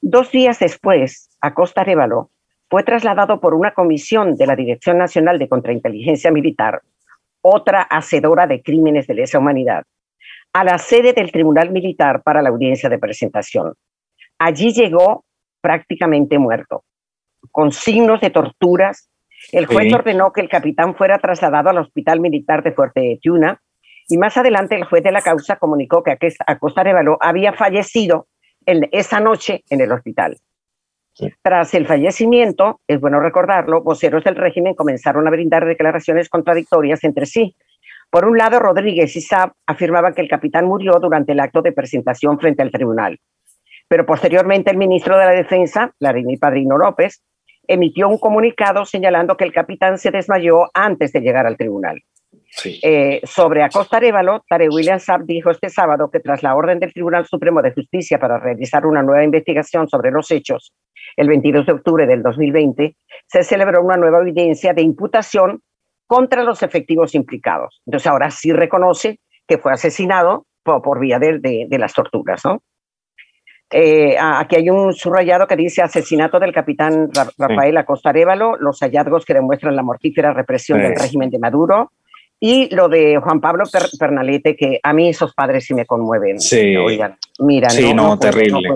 Dos 0.00 0.32
días 0.32 0.58
después, 0.58 1.30
Acosta 1.40 1.82
Arevalo 1.82 2.30
fue 2.68 2.82
trasladado 2.82 3.40
por 3.40 3.54
una 3.54 3.72
comisión 3.72 4.36
de 4.36 4.46
la 4.46 4.56
Dirección 4.56 4.98
Nacional 4.98 5.38
de 5.38 5.48
Contrainteligencia 5.48 6.32
Militar, 6.32 6.82
otra 7.40 7.82
hacedora 7.82 8.46
de 8.46 8.62
crímenes 8.62 9.06
de 9.06 9.14
lesa 9.14 9.38
humanidad, 9.38 9.84
a 10.56 10.64
la 10.64 10.78
sede 10.78 11.12
del 11.12 11.30
Tribunal 11.30 11.70
Militar 11.70 12.22
para 12.22 12.40
la 12.40 12.48
audiencia 12.48 12.88
de 12.88 12.98
presentación. 12.98 13.74
Allí 14.38 14.72
llegó 14.72 15.26
prácticamente 15.60 16.38
muerto 16.38 16.82
con 17.52 17.72
signos 17.72 18.22
de 18.22 18.30
torturas. 18.30 19.10
El 19.52 19.66
juez 19.66 19.92
ordenó 19.92 20.32
que 20.32 20.40
el 20.40 20.48
capitán 20.48 20.94
fuera 20.94 21.18
trasladado 21.18 21.68
al 21.68 21.76
Hospital 21.76 22.20
Militar 22.20 22.62
de 22.62 22.72
Fuerte 22.72 23.18
Tiuna 23.20 23.60
y 24.08 24.16
más 24.16 24.38
adelante 24.38 24.76
el 24.76 24.84
juez 24.84 25.02
de 25.04 25.12
la 25.12 25.20
causa 25.20 25.56
comunicó 25.56 26.02
que 26.02 26.16
Acosta 26.46 26.80
Arevalo 26.80 27.18
había 27.20 27.52
fallecido 27.52 28.26
en 28.64 28.88
esa 28.92 29.20
noche 29.20 29.62
en 29.68 29.82
el 29.82 29.92
hospital. 29.92 30.38
Tras 31.42 31.74
el 31.74 31.86
fallecimiento, 31.86 32.80
es 32.88 32.98
bueno 32.98 33.20
recordarlo, 33.20 33.82
voceros 33.82 34.24
del 34.24 34.36
régimen 34.36 34.74
comenzaron 34.74 35.28
a 35.28 35.30
brindar 35.30 35.66
declaraciones 35.66 36.30
contradictorias 36.30 37.04
entre 37.04 37.26
sí. 37.26 37.54
Por 38.10 38.24
un 38.24 38.38
lado, 38.38 38.58
Rodríguez 38.58 39.14
y 39.16 39.20
Saab 39.20 39.52
afirmaban 39.66 40.14
que 40.14 40.22
el 40.22 40.28
capitán 40.28 40.66
murió 40.66 40.98
durante 41.00 41.32
el 41.32 41.40
acto 41.40 41.62
de 41.62 41.72
presentación 41.72 42.38
frente 42.38 42.62
al 42.62 42.70
tribunal. 42.70 43.18
Pero 43.88 44.06
posteriormente 44.06 44.70
el 44.70 44.78
ministro 44.78 45.18
de 45.18 45.26
la 45.26 45.32
Defensa, 45.32 45.92
Larini 46.00 46.36
Padrino 46.36 46.78
López, 46.78 47.22
emitió 47.68 48.08
un 48.08 48.18
comunicado 48.18 48.84
señalando 48.84 49.36
que 49.36 49.44
el 49.44 49.52
capitán 49.52 49.98
se 49.98 50.10
desmayó 50.10 50.70
antes 50.74 51.12
de 51.12 51.20
llegar 51.20 51.46
al 51.46 51.56
tribunal. 51.56 52.02
Eh, 52.64 53.20
sobre 53.24 53.62
Acosta 53.62 53.98
Arevalo, 53.98 54.42
Tare 54.48 54.68
William 54.68 54.98
Saab 54.98 55.24
dijo 55.24 55.50
este 55.50 55.68
sábado 55.68 56.10
que 56.10 56.20
tras 56.20 56.42
la 56.42 56.54
orden 56.54 56.78
del 56.78 56.92
Tribunal 56.92 57.26
Supremo 57.26 57.60
de 57.60 57.72
Justicia 57.72 58.18
para 58.18 58.38
realizar 58.38 58.86
una 58.86 59.02
nueva 59.02 59.24
investigación 59.24 59.88
sobre 59.88 60.10
los 60.10 60.30
hechos, 60.30 60.72
el 61.16 61.28
22 61.28 61.66
de 61.66 61.72
octubre 61.72 62.06
del 62.06 62.22
2020, 62.22 62.96
se 63.26 63.42
celebró 63.42 63.82
una 63.82 63.96
nueva 63.96 64.20
evidencia 64.20 64.72
de 64.72 64.82
imputación 64.82 65.60
contra 66.06 66.42
los 66.42 66.62
efectivos 66.62 67.14
implicados. 67.14 67.82
Entonces 67.86 68.06
ahora 68.06 68.30
sí 68.30 68.52
reconoce 68.52 69.20
que 69.46 69.58
fue 69.58 69.72
asesinado 69.72 70.46
por, 70.62 70.98
vía 70.98 71.18
de, 71.18 71.66
las 71.78 71.94
torturas, 71.94 72.44
¿no? 72.44 72.62
Eh, 73.70 74.16
aquí 74.18 74.56
hay 74.56 74.70
un 74.70 74.92
subrayado 74.92 75.46
que 75.46 75.56
dice 75.56 75.82
asesinato 75.82 76.38
del 76.38 76.52
capitán 76.52 77.08
Rafael 77.36 77.76
Acosta 77.76 78.10
Arevalo, 78.10 78.56
los 78.56 78.78
hallazgos 78.80 79.24
que 79.24 79.34
demuestran 79.34 79.74
la 79.74 79.82
mortífera 79.82 80.32
represión 80.32 80.80
del 80.80 80.94
régimen 80.94 81.30
de 81.30 81.40
Maduro, 81.40 81.92
y 82.38 82.74
lo 82.74 82.88
de 82.88 83.18
Juan 83.18 83.40
Pablo 83.40 83.64
Pernalete, 83.98 84.56
que 84.56 84.78
a 84.82 84.92
mí 84.92 85.08
esos 85.08 85.32
padres 85.32 85.64
sí 85.64 85.72
me 85.72 85.86
conmueven. 85.86 86.38
Sí. 86.38 86.76
Oigan, 86.76 87.16
mira, 87.38 87.70
sí, 87.70 87.94
no, 87.94 88.18
terrible. 88.18 88.68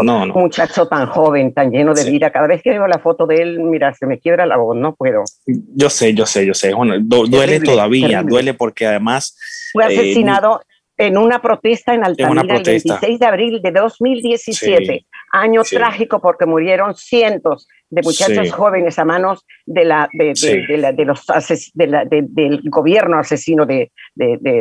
Un 0.00 0.28
muchacho 0.30 0.88
tan 0.88 1.06
joven, 1.06 1.54
tan 1.54 1.70
lleno 1.70 1.94
de 1.94 2.10
vida. 2.10 2.30
Cada 2.30 2.48
vez 2.48 2.62
que 2.62 2.70
veo 2.70 2.88
la 2.88 2.98
foto 2.98 3.26
de 3.26 3.36
él, 3.36 3.60
mira, 3.60 3.94
se 3.94 4.06
me 4.06 4.18
quiebra 4.18 4.46
la 4.46 4.56
voz, 4.56 4.76
no 4.76 4.96
puedo. 4.96 5.22
Yo 5.46 5.90
sé, 5.90 6.12
yo 6.12 6.26
sé, 6.26 6.44
yo 6.44 6.54
sé. 6.54 6.74
Bueno, 6.74 6.94
duele 6.98 7.60
todavía, 7.60 8.22
duele 8.22 8.54
porque 8.54 8.86
además. 8.86 9.38
Fue 9.72 9.84
eh, 9.84 9.86
asesinado 9.86 10.62
en 10.96 11.16
una 11.16 11.40
protesta 11.40 11.94
en 11.94 12.04
Altamira 12.04 12.56
el 12.56 12.62
26 12.62 13.18
de 13.18 13.26
abril 13.26 13.60
de 13.62 13.70
2017. 13.70 15.06
Año 15.32 15.62
trágico 15.62 16.20
porque 16.20 16.46
murieron 16.46 16.94
cientos 16.94 17.68
de 17.94 18.02
muchachos 18.02 18.52
jóvenes 18.52 18.98
a 18.98 19.04
manos 19.04 19.46
de 19.64 19.84
la, 19.84 20.08
de, 20.12 20.32
de, 20.34 21.04
los 21.04 21.24
del 21.74 22.60
gobierno 22.64 23.18
asesino 23.18 23.64
de, 23.66 23.90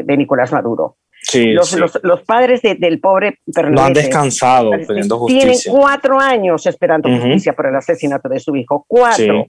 Nicolás 0.07 0.51
Maduro. 0.51 0.97
los, 1.33 1.99
los, 2.03 2.21
padres 2.21 2.61
del 2.61 2.99
pobre 2.99 3.39
No 3.47 3.81
han 3.81 3.93
descansado 3.93 4.71
pidiendo 4.71 5.19
justicia. 5.19 5.51
Tienen 5.51 5.81
cuatro 5.81 6.19
años 6.19 6.65
esperando 6.65 7.09
justicia 7.09 7.53
por 7.53 7.67
el 7.67 7.75
asesinato 7.75 8.29
de 8.29 8.39
su 8.39 8.55
hijo. 8.55 8.85
Cuatro. 8.87 9.47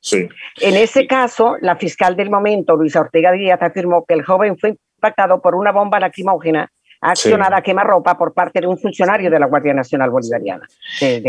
Sí. 0.00 0.28
En 0.60 0.74
ese 0.74 1.06
caso, 1.06 1.54
la 1.60 1.76
fiscal 1.76 2.16
del 2.16 2.28
momento, 2.28 2.74
Luisa 2.74 3.00
Ortega 3.00 3.30
Díaz, 3.30 3.62
afirmó 3.62 4.04
que 4.04 4.14
el 4.14 4.24
joven 4.24 4.58
fue 4.58 4.70
impactado 4.96 5.40
por 5.40 5.54
una 5.54 5.70
bomba 5.70 6.00
lacrimógena 6.00 6.68
accionada 7.02 7.56
a 7.56 7.62
quemarropa 7.62 8.16
por 8.16 8.32
parte 8.32 8.60
de 8.60 8.68
un 8.68 8.78
funcionario 8.78 9.28
de 9.28 9.38
la 9.38 9.46
Guardia 9.46 9.74
Nacional 9.74 10.10
Bolivariana. 10.10 10.66
que, 10.98 11.22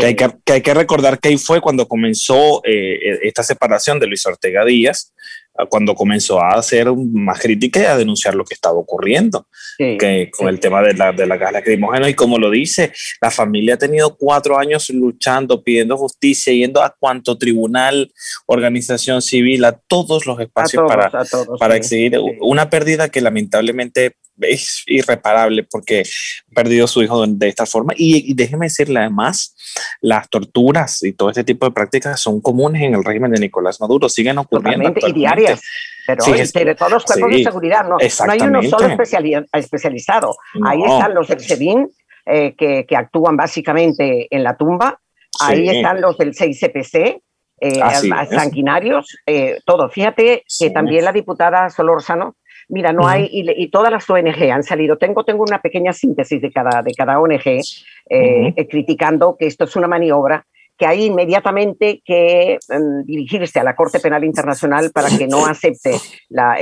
hay 0.46 0.62
que, 0.62 0.74
recordar 0.74 1.18
que 1.18 1.28
ahí 1.28 1.36
fue 1.36 1.60
cuando 1.60 1.88
comenzó 1.88 2.62
eh, 2.64 3.18
esta 3.22 3.42
separación 3.42 3.98
de 3.98 4.06
Luis 4.06 4.24
Ortega 4.24 4.64
Díaz, 4.64 5.12
cuando 5.68 5.94
comenzó 5.94 6.42
a 6.42 6.50
hacer 6.54 6.92
más 6.92 7.38
crítica 7.38 7.80
y 7.80 7.84
a 7.84 7.96
denunciar 7.96 8.34
lo 8.34 8.44
que 8.44 8.54
estaba 8.54 8.76
ocurriendo 8.76 9.46
que, 9.78 10.28
con 10.36 10.48
el 10.48 10.58
tema 10.58 10.82
de 10.82 10.94
la, 10.94 11.12
de 11.12 11.26
la 11.26 11.36
gas 11.36 11.52
lacrimógena. 11.52 12.08
Y 12.08 12.14
como 12.14 12.38
lo 12.38 12.50
dice, 12.50 12.92
la 13.20 13.30
familia 13.30 13.74
ha 13.74 13.78
tenido 13.78 14.16
cuatro 14.16 14.58
años 14.58 14.90
luchando, 14.90 15.62
pidiendo 15.62 15.96
justicia, 15.96 16.52
yendo 16.52 16.82
a 16.82 16.94
cuanto 16.98 17.38
tribunal, 17.38 18.12
organización 18.46 19.22
civil, 19.22 19.64
a 19.64 19.72
todos 19.72 20.26
los 20.26 20.40
espacios 20.40 20.84
para, 20.88 21.10
para 21.58 21.76
exigir 21.76 22.18
una 22.40 22.68
pérdida 22.68 23.08
que 23.08 23.20
lamentablemente 23.20 24.16
es 24.40 24.82
irreparable 24.86 25.64
porque 25.70 26.02
ha 26.02 26.54
perdido 26.54 26.84
a 26.84 26.88
su 26.88 27.02
hijo 27.02 27.26
de 27.26 27.48
esta 27.48 27.66
forma. 27.66 27.92
Y, 27.96 28.34
déjeme 28.34 28.66
decirle 28.66 29.00
además, 29.00 29.54
las 30.00 30.28
torturas 30.28 31.02
y 31.02 31.12
todo 31.12 31.30
este 31.30 31.44
tipo 31.44 31.66
de 31.66 31.72
prácticas 31.72 32.20
son 32.20 32.40
comunes 32.40 32.82
en 32.82 32.94
el 32.94 33.04
régimen 33.04 33.30
de 33.30 33.40
Nicolás 33.40 33.80
Maduro, 33.80 34.08
siguen 34.08 34.38
ocurriendo. 34.38 34.92
Y 35.06 35.12
diarias. 35.12 35.60
Pero 36.06 36.24
de 36.24 36.74
todos 36.74 36.92
los 36.92 37.04
cuerpos 37.04 37.30
de 37.30 37.44
seguridad, 37.44 37.84
no, 37.84 37.96
no 37.96 38.32
hay 38.32 38.40
uno 38.40 38.62
solo 38.62 38.96
especializado. 39.52 40.36
Ahí 40.64 40.82
están 40.82 41.14
los 41.14 41.28
del 41.28 41.40
SEBIN, 41.40 41.88
eh, 42.26 42.54
que, 42.56 42.84
que, 42.86 42.96
actúan 42.96 43.36
básicamente 43.36 44.28
en 44.34 44.42
la 44.42 44.56
tumba. 44.56 45.00
Ahí 45.40 45.68
están 45.68 46.00
los 46.00 46.16
del 46.18 46.34
6CPC, 46.34 47.20
eh, 47.60 47.80
sanguinarios, 48.30 49.16
eh, 49.26 49.60
todo. 49.64 49.88
Fíjate 49.88 50.44
que 50.58 50.70
también 50.70 51.04
la 51.04 51.12
diputada 51.12 51.70
Solórzano 51.70 52.36
Mira, 52.68 52.92
no 52.92 53.06
hay, 53.06 53.28
y, 53.30 53.68
todas 53.68 53.92
las 53.92 54.08
ONG 54.08 54.50
han 54.50 54.62
salido. 54.62 54.96
Tengo, 54.96 55.24
tengo 55.24 55.42
una 55.42 55.60
pequeña 55.60 55.92
síntesis 55.92 56.40
de 56.40 56.50
cada, 56.50 56.82
de 56.82 56.92
cada 56.94 57.20
ONG 57.20 57.46
eh, 57.46 57.62
eh, 58.08 58.68
criticando 58.68 59.36
que 59.38 59.46
esto 59.46 59.64
es 59.64 59.76
una 59.76 59.88
maniobra 59.88 60.46
que 60.76 60.86
hay 60.86 61.04
inmediatamente 61.04 62.02
que 62.04 62.58
em, 62.68 63.04
dirigirse 63.04 63.60
a 63.60 63.64
la 63.64 63.76
Corte 63.76 64.00
Penal 64.00 64.24
Internacional 64.24 64.90
para 64.92 65.08
que 65.08 65.28
no 65.28 65.46
acepte 65.46 66.00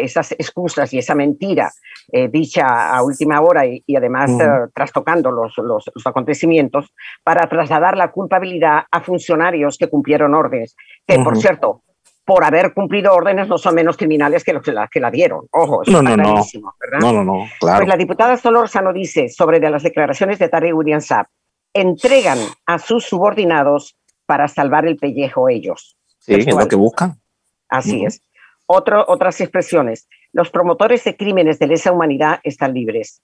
esas 0.03 0.33
excusas 0.33 0.93
y 0.93 0.99
esa 0.99 1.15
mentira 1.15 1.73
eh, 2.13 2.29
dicha 2.29 2.95
a 2.95 3.03
última 3.03 3.41
hora 3.41 3.65
y, 3.65 3.83
además 3.97 4.31
trastocando 4.75 5.31
los, 5.31 5.57
los, 5.57 5.85
acontecimientos 6.05 6.93
para 7.23 7.49
trasladar 7.49 7.97
la 7.97 8.11
culpabilidad 8.11 8.83
a 8.91 9.01
funcionarios 9.01 9.79
que 9.79 9.89
cumplieron 9.89 10.35
órdenes, 10.35 10.77
que 11.07 11.19
por 11.21 11.39
cierto, 11.39 11.83
por 12.25 12.45
haber 12.45 12.73
cumplido 12.73 13.13
órdenes 13.13 13.49
no 13.49 13.59
son 13.59 13.75
menos 13.75 13.97
criminales 13.97 14.45
que 14.45 14.53
los 14.53 14.63
que 14.63 14.73
la, 14.73 14.89
que 14.89 15.01
la 15.01 15.11
dieron. 15.11 15.47
Ojo, 15.51 15.83
eso 15.83 15.91
no, 15.91 16.03
no, 16.03 16.17
no. 16.17 16.45
¿verdad? 16.81 17.01
No, 17.01 17.13
no, 17.13 17.25
no, 17.25 17.47
claro. 17.59 17.79
Pues 17.79 17.89
la 17.89 17.97
diputada 17.97 18.37
Solórzano 18.37 18.93
dice 18.93 19.29
sobre 19.29 19.61
de 19.61 19.71
las 19.71 19.83
declaraciones 19.83 20.39
de 20.39 20.49
Tarek 20.49 20.75
William 20.75 21.01
Saab, 21.01 21.27
entregan 21.73 22.39
a 22.67 22.79
sus 22.79 23.05
subordinados 23.05 23.97
para 24.27 24.49
salvar 24.49 24.87
el 24.87 24.97
pellejo 24.97 25.49
ellos. 25.49 25.97
Sí, 26.19 26.35
es 26.35 26.47
lo 26.47 26.69
que 26.69 26.77
buscan. 26.77 27.21
Así 27.69 28.05
es. 28.05 28.23
Otro, 28.67 29.05
otras 29.09 29.41
expresiones. 29.41 30.09
Los 30.33 30.51
promotores 30.51 31.03
de 31.05 31.17
crímenes 31.17 31.59
de 31.59 31.67
lesa 31.67 31.91
humanidad 31.91 32.41
están 32.45 32.75
libres. 32.75 33.23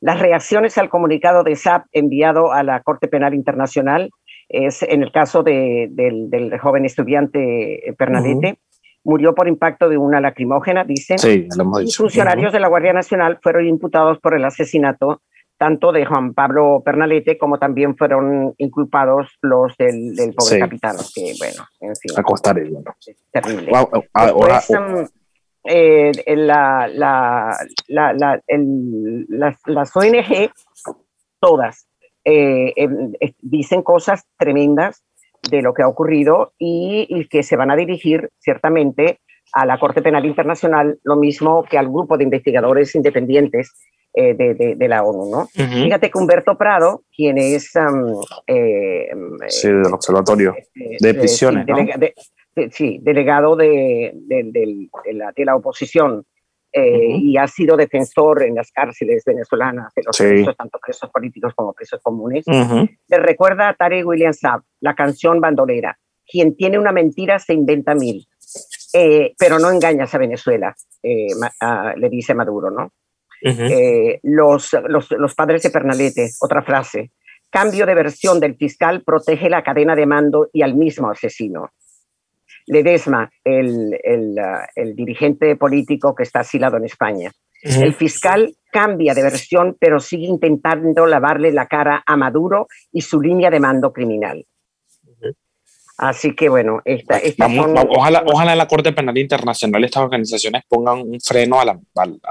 Las 0.00 0.18
reacciones 0.18 0.78
al 0.78 0.88
comunicado 0.88 1.44
de 1.44 1.56
SAP 1.56 1.86
enviado 1.92 2.52
a 2.52 2.62
la 2.62 2.82
Corte 2.82 3.08
Penal 3.08 3.34
Internacional 3.34 4.10
es 4.48 4.82
en 4.82 5.02
el 5.02 5.12
caso 5.12 5.42
del, 5.42 6.58
joven 6.60 6.84
estudiante 6.84 7.88
eh, 7.88 7.92
Pernalete, 7.92 8.58
murió 9.04 9.34
por 9.34 9.48
impacto 9.48 9.88
de 9.88 9.98
una 9.98 10.20
lacrimógena, 10.20 10.84
dicen. 10.84 11.18
Sí, 11.18 11.48
funcionarios 11.96 12.52
de 12.52 12.60
la 12.60 12.68
Guardia 12.68 12.92
Nacional 12.92 13.38
fueron 13.42 13.66
imputados 13.66 14.18
por 14.18 14.34
el 14.34 14.44
asesinato 14.44 15.22
tanto 15.56 15.92
de 15.92 16.04
Juan 16.04 16.34
Pablo 16.34 16.82
Pernalete 16.84 17.38
como 17.38 17.58
también 17.58 17.96
fueron 17.96 18.54
inculpados 18.58 19.28
los 19.40 19.76
del, 19.76 20.34
pobre 20.36 20.58
capitán, 20.58 20.96
que 21.14 21.32
bueno, 21.38 21.64
en 21.80 21.96
fin. 21.96 22.10
Acostaré, 22.16 22.70
Es 23.06 23.16
terrible. 23.30 23.70
la, 26.36 27.56
las 29.66 29.96
ONG, 29.96 30.50
todas, 31.40 31.88
eh, 32.24 32.72
em, 32.76 33.12
dicen 33.40 33.82
cosas 33.82 34.24
tremendas 34.38 35.02
de 35.50 35.62
lo 35.62 35.74
que 35.74 35.82
ha 35.82 35.88
ocurrido 35.88 36.54
y, 36.58 37.26
que 37.28 37.42
se 37.42 37.56
van 37.56 37.70
a 37.70 37.76
dirigir 37.76 38.30
ciertamente 38.38 39.20
a 39.52 39.66
la 39.66 39.78
Corte 39.78 40.02
Penal 40.02 40.24
Internacional, 40.24 40.98
lo 41.04 41.16
mismo 41.16 41.64
que 41.64 41.76
al 41.78 41.88
grupo 41.88 42.16
de 42.16 42.24
investigadores 42.24 42.94
independientes 42.94 43.72
eh, 44.14 44.34
de, 44.34 44.88
la 44.88 45.02
ONU. 45.02 45.30
¿no? 45.30 45.46
Fíjate 45.46 46.10
que 46.10 46.18
Humberto 46.18 46.56
Prado, 46.56 47.02
quien 47.14 47.36
es... 47.36 47.72
Eh, 48.46 49.08
sí, 49.48 49.68
del 49.68 49.92
Observatorio 49.92 50.54
de 50.74 51.14
Prisiones. 51.14 51.66
Sí, 52.70 53.00
delegado 53.02 53.56
de, 53.56 54.14
la, 55.12 55.32
de 55.32 55.44
la 55.44 55.56
oposición 55.56 56.24
eh, 56.76 57.18
y 57.20 57.36
ha 57.36 57.46
sido 57.46 57.76
defensor 57.76 58.42
en 58.42 58.56
las 58.56 58.72
cárceles 58.72 59.22
venezolanas 59.24 59.94
de 59.94 60.02
los 60.04 60.18
presos, 60.18 60.56
tanto 60.56 60.80
presos 60.84 61.08
políticos 61.08 61.52
como 61.54 61.72
presos 61.72 62.00
comunes. 62.02 62.44
Le 62.46 63.18
recuerda 63.18 63.68
a 63.68 63.74
Tarek 63.74 64.04
William 64.04 64.32
Saab 64.32 64.62
la 64.80 64.96
canción 64.96 65.40
bandolera, 65.40 65.96
quien 66.26 66.56
tiene 66.56 66.76
una 66.76 66.90
mentira 66.90 67.38
se 67.38 67.54
inventa 67.54 67.94
mil, 67.94 68.26
eh, 68.92 69.34
pero 69.38 69.60
no 69.60 69.70
engañas 69.70 70.12
a 70.16 70.18
Venezuela, 70.18 70.74
eh, 71.00 71.28
le 71.96 72.08
dice 72.08 72.34
Maduro, 72.34 72.72
¿no? 72.72 72.90
los, 74.22 74.76
los, 74.88 75.10
los 75.12 75.34
padres 75.36 75.62
de 75.62 75.70
Pernalete, 75.70 76.30
otra 76.40 76.62
frase, 76.62 77.12
cambio 77.50 77.86
de 77.86 77.94
versión 77.94 78.40
del 78.40 78.56
fiscal 78.56 79.04
protege 79.04 79.48
la 79.48 79.62
cadena 79.62 79.94
de 79.94 80.06
mando 80.06 80.48
y 80.52 80.62
al 80.62 80.74
mismo 80.74 81.08
asesino. 81.08 81.70
Ledesma, 82.66 83.30
el, 83.44 83.98
el, 84.02 84.96
dirigente 84.96 85.56
político 85.56 86.14
que 86.14 86.22
está 86.22 86.40
asilado 86.40 86.76
en 86.76 86.84
España. 86.84 87.30
El 87.62 87.94
fiscal 87.94 88.54
cambia 88.70 89.14
de 89.14 89.22
versión, 89.22 89.76
pero 89.80 89.98
sigue 89.98 90.26
intentando 90.26 91.06
lavarle 91.06 91.50
la 91.50 91.66
cara 91.66 92.02
a 92.06 92.16
Maduro 92.16 92.66
y 92.92 93.00
su 93.00 93.20
línea 93.20 93.50
de 93.50 93.60
mando 93.60 93.92
criminal. 93.92 94.44
Así 95.96 96.34
que 96.34 96.48
bueno, 96.48 96.82
esta, 96.84 97.20
ojalá, 97.88 98.24
ojalá 98.26 98.52
en 98.52 98.58
la 98.58 98.66
Corte 98.66 98.92
Penal 98.92 99.16
Internacional 99.16 99.84
estas 99.84 100.02
organizaciones 100.02 100.64
pongan 100.68 101.00
un 101.00 101.20
freno 101.20 101.60
a 101.60 101.64
la, 101.64 101.78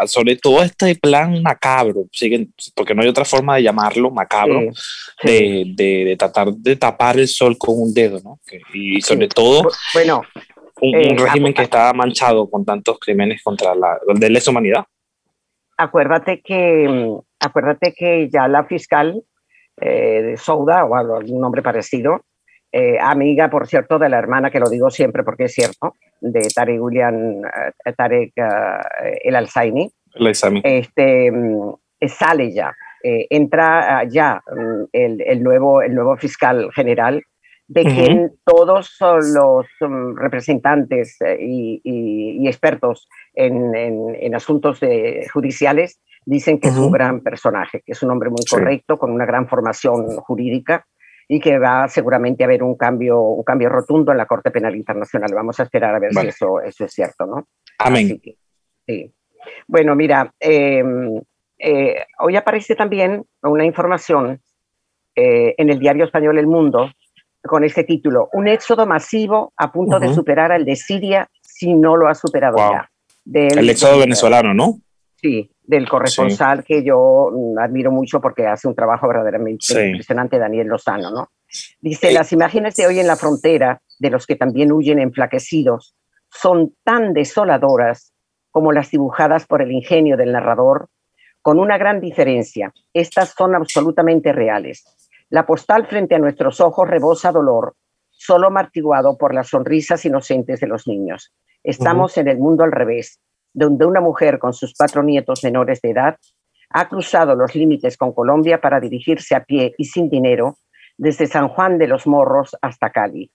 sobre 0.06 0.36
todo 0.36 0.62
este 0.62 0.96
plan 0.96 1.42
macabro, 1.42 2.06
siguen, 2.12 2.54
porque 2.76 2.94
no 2.94 3.04
hay 3.04 3.08
otra 3.08 3.24
forma 3.24 3.56
de 3.56 3.64
llamarlo 3.64 4.12
macabro, 4.12 4.60
De, 5.24 5.64
de, 5.78 6.16
tratar 6.20 6.52
de 6.52 6.76
tapar 6.76 7.18
el 7.18 7.28
sol 7.30 7.58
con 7.58 7.76
un 7.80 7.94
dedo, 7.94 8.20
¿no? 8.22 8.40
y 8.74 9.02
sobre 9.02 9.30
todo 9.30 9.70
bueno, 9.94 10.24
un, 10.82 10.96
eh, 10.96 11.16
régimen 11.18 11.54
que 11.54 11.64
está 11.64 11.94
manchado 11.94 12.50
con 12.50 12.66
tantos 12.66 13.00
crímenes 13.00 13.42
contra 13.42 13.74
la 13.76 13.98
de 14.14 14.30
lesa 14.30 14.52
humanidad. 14.52 14.84
Acuérdate 15.78 16.42
que, 16.42 16.88
mm, 16.90 17.20
acuérdate 17.40 17.94
que 17.94 18.30
ya 18.30 18.50
la 18.50 18.66
fiscal 18.66 19.24
eh, 19.82 20.22
de 20.22 20.38
Souda, 20.38 20.84
o 20.84 20.96
algún 20.96 21.40
nombre 21.40 21.62
parecido, 21.62 22.22
eh, 22.76 22.98
amiga, 23.00 23.52
por 23.52 23.68
cierto, 23.68 24.00
de 24.00 24.10
la 24.10 24.18
hermana, 24.18 24.50
que 24.50 24.60
lo 24.60 24.68
digo 24.68 24.90
siempre 24.90 25.24
porque 25.24 25.44
es 25.44 25.54
cierto, 25.54 25.94
de 26.20 26.48
Tarek 26.56 26.82
William, 26.82 27.44
eh, 27.46 27.94
Tarek 27.96 28.34
eh, 28.36 29.20
El 29.24 29.36
Alzaini. 29.36 29.92
Este, 30.64 31.32
mm, 31.32 31.76
sale 32.08 32.52
ya, 32.52 32.76
entra 33.04 34.04
ya 34.06 34.42
mm, 34.52 34.86
el, 34.92 35.22
el, 35.22 35.44
nuevo, 35.44 35.84
el 35.84 35.94
nuevo 35.94 36.18
fiscal 36.18 36.72
general, 36.74 37.22
de 37.68 37.84
quien 37.84 38.32
todos 38.44 38.98
los 39.00 39.68
mm, 39.80 40.18
representantes 40.18 41.20
y, 41.40 41.80
y, 41.84 42.48
expertos 42.48 43.08
en, 43.36 43.76
en, 43.76 44.34
asuntos 44.34 44.80
judiciales 45.32 46.02
dicen 46.26 46.60
que 46.60 46.70
es 46.70 46.78
un 46.78 46.92
gran 46.92 47.22
personaje, 47.22 47.84
que 47.86 47.92
es 47.92 48.02
un 48.02 48.10
hombre 48.10 48.32
muy 48.32 48.44
correcto, 48.50 48.98
con 48.98 49.12
una 49.12 49.28
gran 49.28 49.48
formación 49.48 50.08
jurídica 50.18 50.88
y 51.28 51.40
que 51.40 51.58
va 51.58 51.88
seguramente 51.88 52.44
a 52.44 52.48
haber 52.48 52.64
un 52.64 52.76
cambio, 52.76 53.20
un 53.20 53.44
cambio 53.44 53.70
rotundo 53.70 54.12
en 54.12 54.18
la 54.18 54.26
Corte 54.26 54.52
Penal 54.52 54.76
Internacional. 54.76 55.34
Vamos 55.34 55.60
a 55.60 55.64
esperar 55.64 55.96
a 55.96 56.00
ver 56.00 56.14
si 56.14 56.28
eso, 56.28 56.62
eso 56.62 56.86
es 56.86 56.92
cierto, 56.92 57.26
¿no? 57.26 57.48
Amén. 57.80 58.20
sí. 58.86 59.12
Bueno, 59.68 59.96
mira, 59.96 60.34
em, 60.40 61.22
eh, 61.60 62.06
hoy 62.20 62.36
aparece 62.36 62.76
también 62.76 63.26
una 63.42 63.66
información 63.66 64.42
eh, 65.16 65.54
en 65.58 65.70
el 65.70 65.80
diario 65.80 66.06
español 66.06 66.38
El 66.38 66.48
Mundo 66.48 66.92
con 67.42 67.64
este 67.64 67.84
título, 67.84 68.30
un 68.34 68.48
éxodo 68.48 68.86
masivo 68.86 69.52
a 69.58 69.72
punto 69.72 70.00
de 70.00 70.14
superar 70.14 70.54
al 70.54 70.64
de 70.64 70.78
Siria 70.78 71.30
si 71.42 71.74
no 71.74 71.98
lo 71.98 72.08
ha 72.08 72.16
superado 72.16 72.58
ya. 72.58 72.90
el 73.34 73.70
éxodo 73.70 74.00
venezolano, 74.00 74.54
¿no? 74.54 74.80
Sí, 75.24 75.50
del 75.64 75.88
corresponsal 75.88 76.66
que 76.66 76.84
yo 76.84 77.32
admiro 77.58 77.92
mucho 77.92 78.20
porque 78.20 78.46
hace 78.46 78.68
un 78.68 78.76
trabajo 78.76 79.08
verdaderamente 79.08 79.88
impresionante, 79.88 80.38
Daniel 80.38 80.68
Lozano, 80.68 81.12
¿no? 81.12 81.30
Dice, 81.80 82.12
las 82.12 82.34
imágenes 82.34 82.76
de 82.76 82.88
hoy 82.88 83.00
en 83.00 83.08
la 83.08 83.16
frontera, 83.16 83.82
de 84.00 84.10
los 84.10 84.28
que 84.28 84.36
también 84.36 84.74
huyen 84.74 85.00
enflaquecidos, 85.00 85.96
son 86.30 86.74
tan 86.84 87.14
desoladoras 87.14 88.12
como 88.52 88.74
las 88.74 88.92
dibujadas 88.92 89.46
por 89.46 89.62
el 89.62 89.72
ingenio 89.72 90.18
del 90.18 90.34
narrador, 90.34 90.90
con 91.42 91.58
una 91.58 91.78
gran 91.78 92.02
diferencia. 92.02 92.74
Estas 92.94 93.30
son 93.30 93.56
absolutamente 93.56 94.34
reales. 94.34 94.84
La 95.30 95.46
postal 95.46 95.88
frente 95.88 96.16
a 96.16 96.20
nuestros 96.20 96.60
ojos 96.60 96.90
rebosa 96.90 97.32
dolor, 97.32 97.76
solo 98.10 98.52
martiguado 98.52 99.18
por 99.18 99.34
las 99.34 99.48
sonrisas 99.48 100.04
inocentes 100.04 100.60
de 100.60 100.68
los 100.68 100.86
niños. 100.86 101.34
Estamos 101.64 102.18
en 102.18 102.28
el 102.28 102.40
mundo 102.40 102.66
al 102.66 102.74
revés, 102.74 103.22
donde 103.54 103.86
una 103.86 104.02
mujer 104.02 104.40
con 104.40 104.54
sus 104.54 104.74
cuatro 104.76 105.04
nietos 105.04 105.44
menores 105.44 105.80
de 105.82 105.92
edad 105.92 106.18
ha 106.70 106.90
cruzado 106.90 107.36
los 107.36 107.54
límites 107.56 107.98
con 107.98 108.14
Colombia 108.14 108.60
para 108.60 108.80
dirigirse 108.80 109.36
a 109.36 109.44
pie 109.44 109.76
y 109.78 109.86
sin 109.86 110.10
dinero 110.10 110.58
desde 110.98 111.28
San 111.28 111.48
Juan 111.50 111.78
de 111.78 111.88
los 111.88 112.08
Morros 112.08 112.58
hasta 112.62 112.90
Cali. 112.90 113.32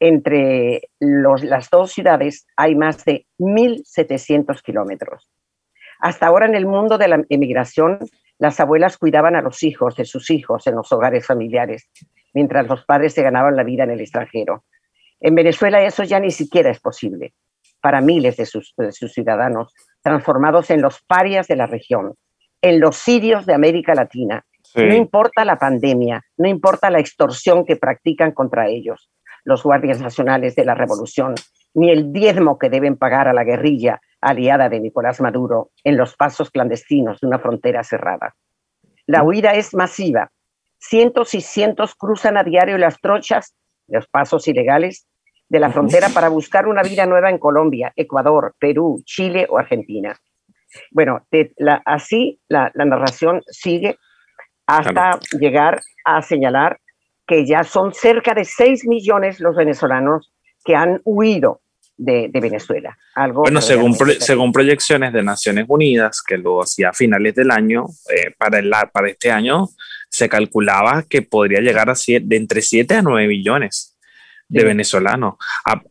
Entre 0.00 0.90
las 1.00 1.70
dos 1.70 1.92
ciudades 1.92 2.46
hay 2.56 2.76
más 2.76 3.04
de 3.04 3.26
1.700 3.38 4.62
kilómetros. 4.62 5.28
Hasta 5.98 6.26
ahora 6.26 6.46
en 6.46 6.54
el 6.54 6.66
mundo 6.66 6.98
de 6.98 7.08
la 7.08 7.24
emigración, 7.28 7.98
las 8.38 8.60
abuelas 8.60 8.98
cuidaban 8.98 9.34
a 9.34 9.42
los 9.42 9.62
hijos 9.64 9.96
de 9.96 10.04
sus 10.04 10.30
hijos 10.30 10.66
en 10.66 10.76
los 10.76 10.92
hogares 10.92 11.26
familiares, 11.26 11.88
mientras 12.34 12.68
los 12.68 12.84
padres 12.84 13.14
se 13.14 13.22
ganaban 13.22 13.56
la 13.56 13.64
vida 13.64 13.82
en 13.84 13.90
el 13.90 14.00
extranjero. 14.00 14.64
En 15.20 15.34
Venezuela 15.34 15.82
eso 15.82 16.04
ya 16.04 16.20
ni 16.20 16.30
siquiera 16.30 16.70
es 16.70 16.78
posible 16.78 17.32
para 17.80 18.00
miles 18.00 18.36
de 18.36 18.46
sus, 18.46 18.74
ciudadanos, 19.12 19.72
transformados 20.02 20.70
en 20.70 20.82
los 20.82 21.02
parias 21.02 21.46
de 21.48 21.56
la 21.56 21.66
región, 21.66 22.14
en 22.62 22.80
los 22.80 22.96
sirios 22.96 23.46
de 23.46 23.54
América 23.54 23.94
Latina. 23.94 24.44
No 24.74 24.94
importa 24.94 25.44
la 25.44 25.56
pandemia, 25.56 26.22
no 26.36 26.48
importa 26.48 26.90
la 26.90 27.00
extorsión 27.00 27.64
que 27.64 27.76
practican 27.76 28.32
contra 28.32 28.68
ellos, 28.68 29.10
los 29.44 29.62
guardias 29.62 30.00
nacionales 30.00 30.54
de 30.56 30.64
la 30.66 30.74
revolución, 30.74 31.34
ni 31.74 31.90
el 31.90 32.12
diezmo 32.12 32.58
que 32.58 32.68
deben 32.68 32.96
pagar 32.96 33.28
a 33.28 33.32
la 33.32 33.44
guerrilla 33.44 34.00
aliada 34.20 34.68
de 34.68 34.80
Nicolás 34.80 35.20
Maduro 35.20 35.70
en 35.84 35.96
los 35.96 36.16
pasos 36.16 36.50
clandestinos 36.50 37.20
de 37.20 37.26
una 37.26 37.38
frontera 37.38 37.82
cerrada. 37.82 38.34
La 39.06 39.22
huida 39.22 39.52
es 39.52 39.74
masiva. 39.74 40.30
Cientos 40.78 41.34
y 41.34 41.40
cientos 41.40 41.94
cruzan 41.94 42.36
a 42.36 42.44
diario 42.44 42.76
las 42.78 43.00
trochas, 43.00 43.54
los 43.86 44.06
pasos 44.06 44.46
ilegales, 44.48 45.07
de 45.48 45.60
la 45.60 45.70
frontera 45.70 46.08
para 46.10 46.28
buscar 46.28 46.66
una 46.66 46.82
vida 46.82 47.06
nueva 47.06 47.30
en 47.30 47.38
Colombia, 47.38 47.92
Ecuador, 47.96 48.54
Perú, 48.58 49.02
Chile 49.04 49.46
o 49.48 49.58
Argentina. 49.58 50.18
Bueno, 50.90 51.26
así 51.86 52.40
la, 52.48 52.70
narración 52.74 53.42
sigue 53.46 53.98
hasta 54.66 55.18
llegar 55.40 55.80
a 56.04 56.20
señalar 56.20 56.78
que 57.26 57.46
ya 57.46 57.64
son 57.64 57.94
cerca 57.94 58.34
de 58.34 58.44
6 58.44 58.86
millones 58.86 59.40
los 59.40 59.56
venezolanos 59.56 60.32
que 60.64 60.74
han 60.74 61.00
huido 61.04 61.62
de, 61.96 62.30
Venezuela. 62.32 62.96
Algo 63.14 63.42
bueno, 63.42 63.60
según, 63.60 63.94
según 63.94 64.52
proyecciones 64.52 65.12
de 65.12 65.22
Naciones 65.22 65.64
Unidas, 65.68 66.22
que 66.22 66.36
lo 66.36 66.62
hacía 66.62 66.90
a 66.90 66.92
finales 66.92 67.34
del 67.34 67.50
año, 67.50 67.86
eh, 68.14 68.32
para, 68.38 68.58
el, 68.58 68.70
para 68.92 69.08
este 69.08 69.30
año 69.30 69.68
se 70.10 70.28
calculaba 70.28 71.04
que 71.08 71.22
podría 71.22 71.60
llegar 71.60 71.90
a 71.90 71.94
de 71.94 72.36
entre 72.36 72.62
7 72.62 72.94
a 72.94 73.02
9 73.02 73.26
millones 73.26 73.97
de 74.48 74.64
venezolanos, 74.64 75.34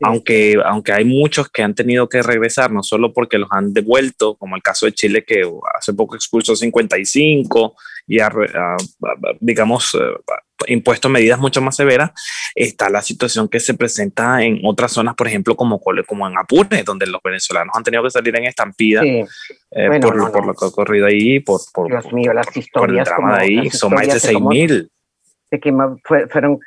aunque, 0.01 0.55
aunque 0.65 0.91
hay 0.91 1.05
muchos 1.05 1.49
que 1.49 1.61
han 1.61 1.75
tenido 1.75 2.09
que 2.09 2.23
regresar, 2.23 2.71
no 2.71 2.81
solo 2.81 3.13
porque 3.13 3.37
los 3.37 3.49
han 3.51 3.71
devuelto, 3.71 4.35
como 4.35 4.55
el 4.55 4.63
caso 4.63 4.87
de 4.87 4.93
Chile 4.93 5.23
que 5.23 5.43
hace 5.77 5.93
poco 5.93 6.15
expulsó 6.15 6.55
55 6.55 7.75
y 8.07 8.19
ha, 8.19 8.31
digamos, 9.39 9.93
eh, 9.93 10.73
impuesto 10.73 11.07
medidas 11.07 11.39
mucho 11.39 11.61
más 11.61 11.75
severas, 11.75 12.11
está 12.55 12.89
la 12.89 13.03
situación 13.03 13.47
que 13.47 13.59
se 13.59 13.75
presenta 13.75 14.41
en 14.41 14.61
otras 14.63 14.91
zonas, 14.91 15.13
por 15.13 15.27
ejemplo, 15.27 15.55
como, 15.55 15.79
como 15.79 16.27
en 16.27 16.37
Apure, 16.37 16.83
donde 16.83 17.05
los 17.05 17.21
venezolanos 17.21 17.75
han 17.75 17.83
tenido 17.83 18.01
que 18.01 18.09
salir 18.09 18.35
en 18.37 18.45
estampida 18.45 19.03
eh, 19.03 19.25
por, 20.01 20.15
lo 20.15 20.31
que 20.31 20.65
ha 20.65 20.67
ocurrido 20.67 21.05
ahí, 21.05 21.41
por, 21.41 21.61
por, 21.73 21.89
Dios 21.89 22.11
mío, 22.11 22.33
las 22.33 22.47
historias 22.55 22.71
por 22.73 22.89
el 22.89 23.03
drama 23.03 23.37
de 23.37 23.43
ahí, 23.43 23.69
son 23.69 23.93
más 23.93 24.07
de 24.07 24.13
6.000 24.13 24.89
de 25.49 25.59
que 25.59 25.73
fueron 26.05 26.59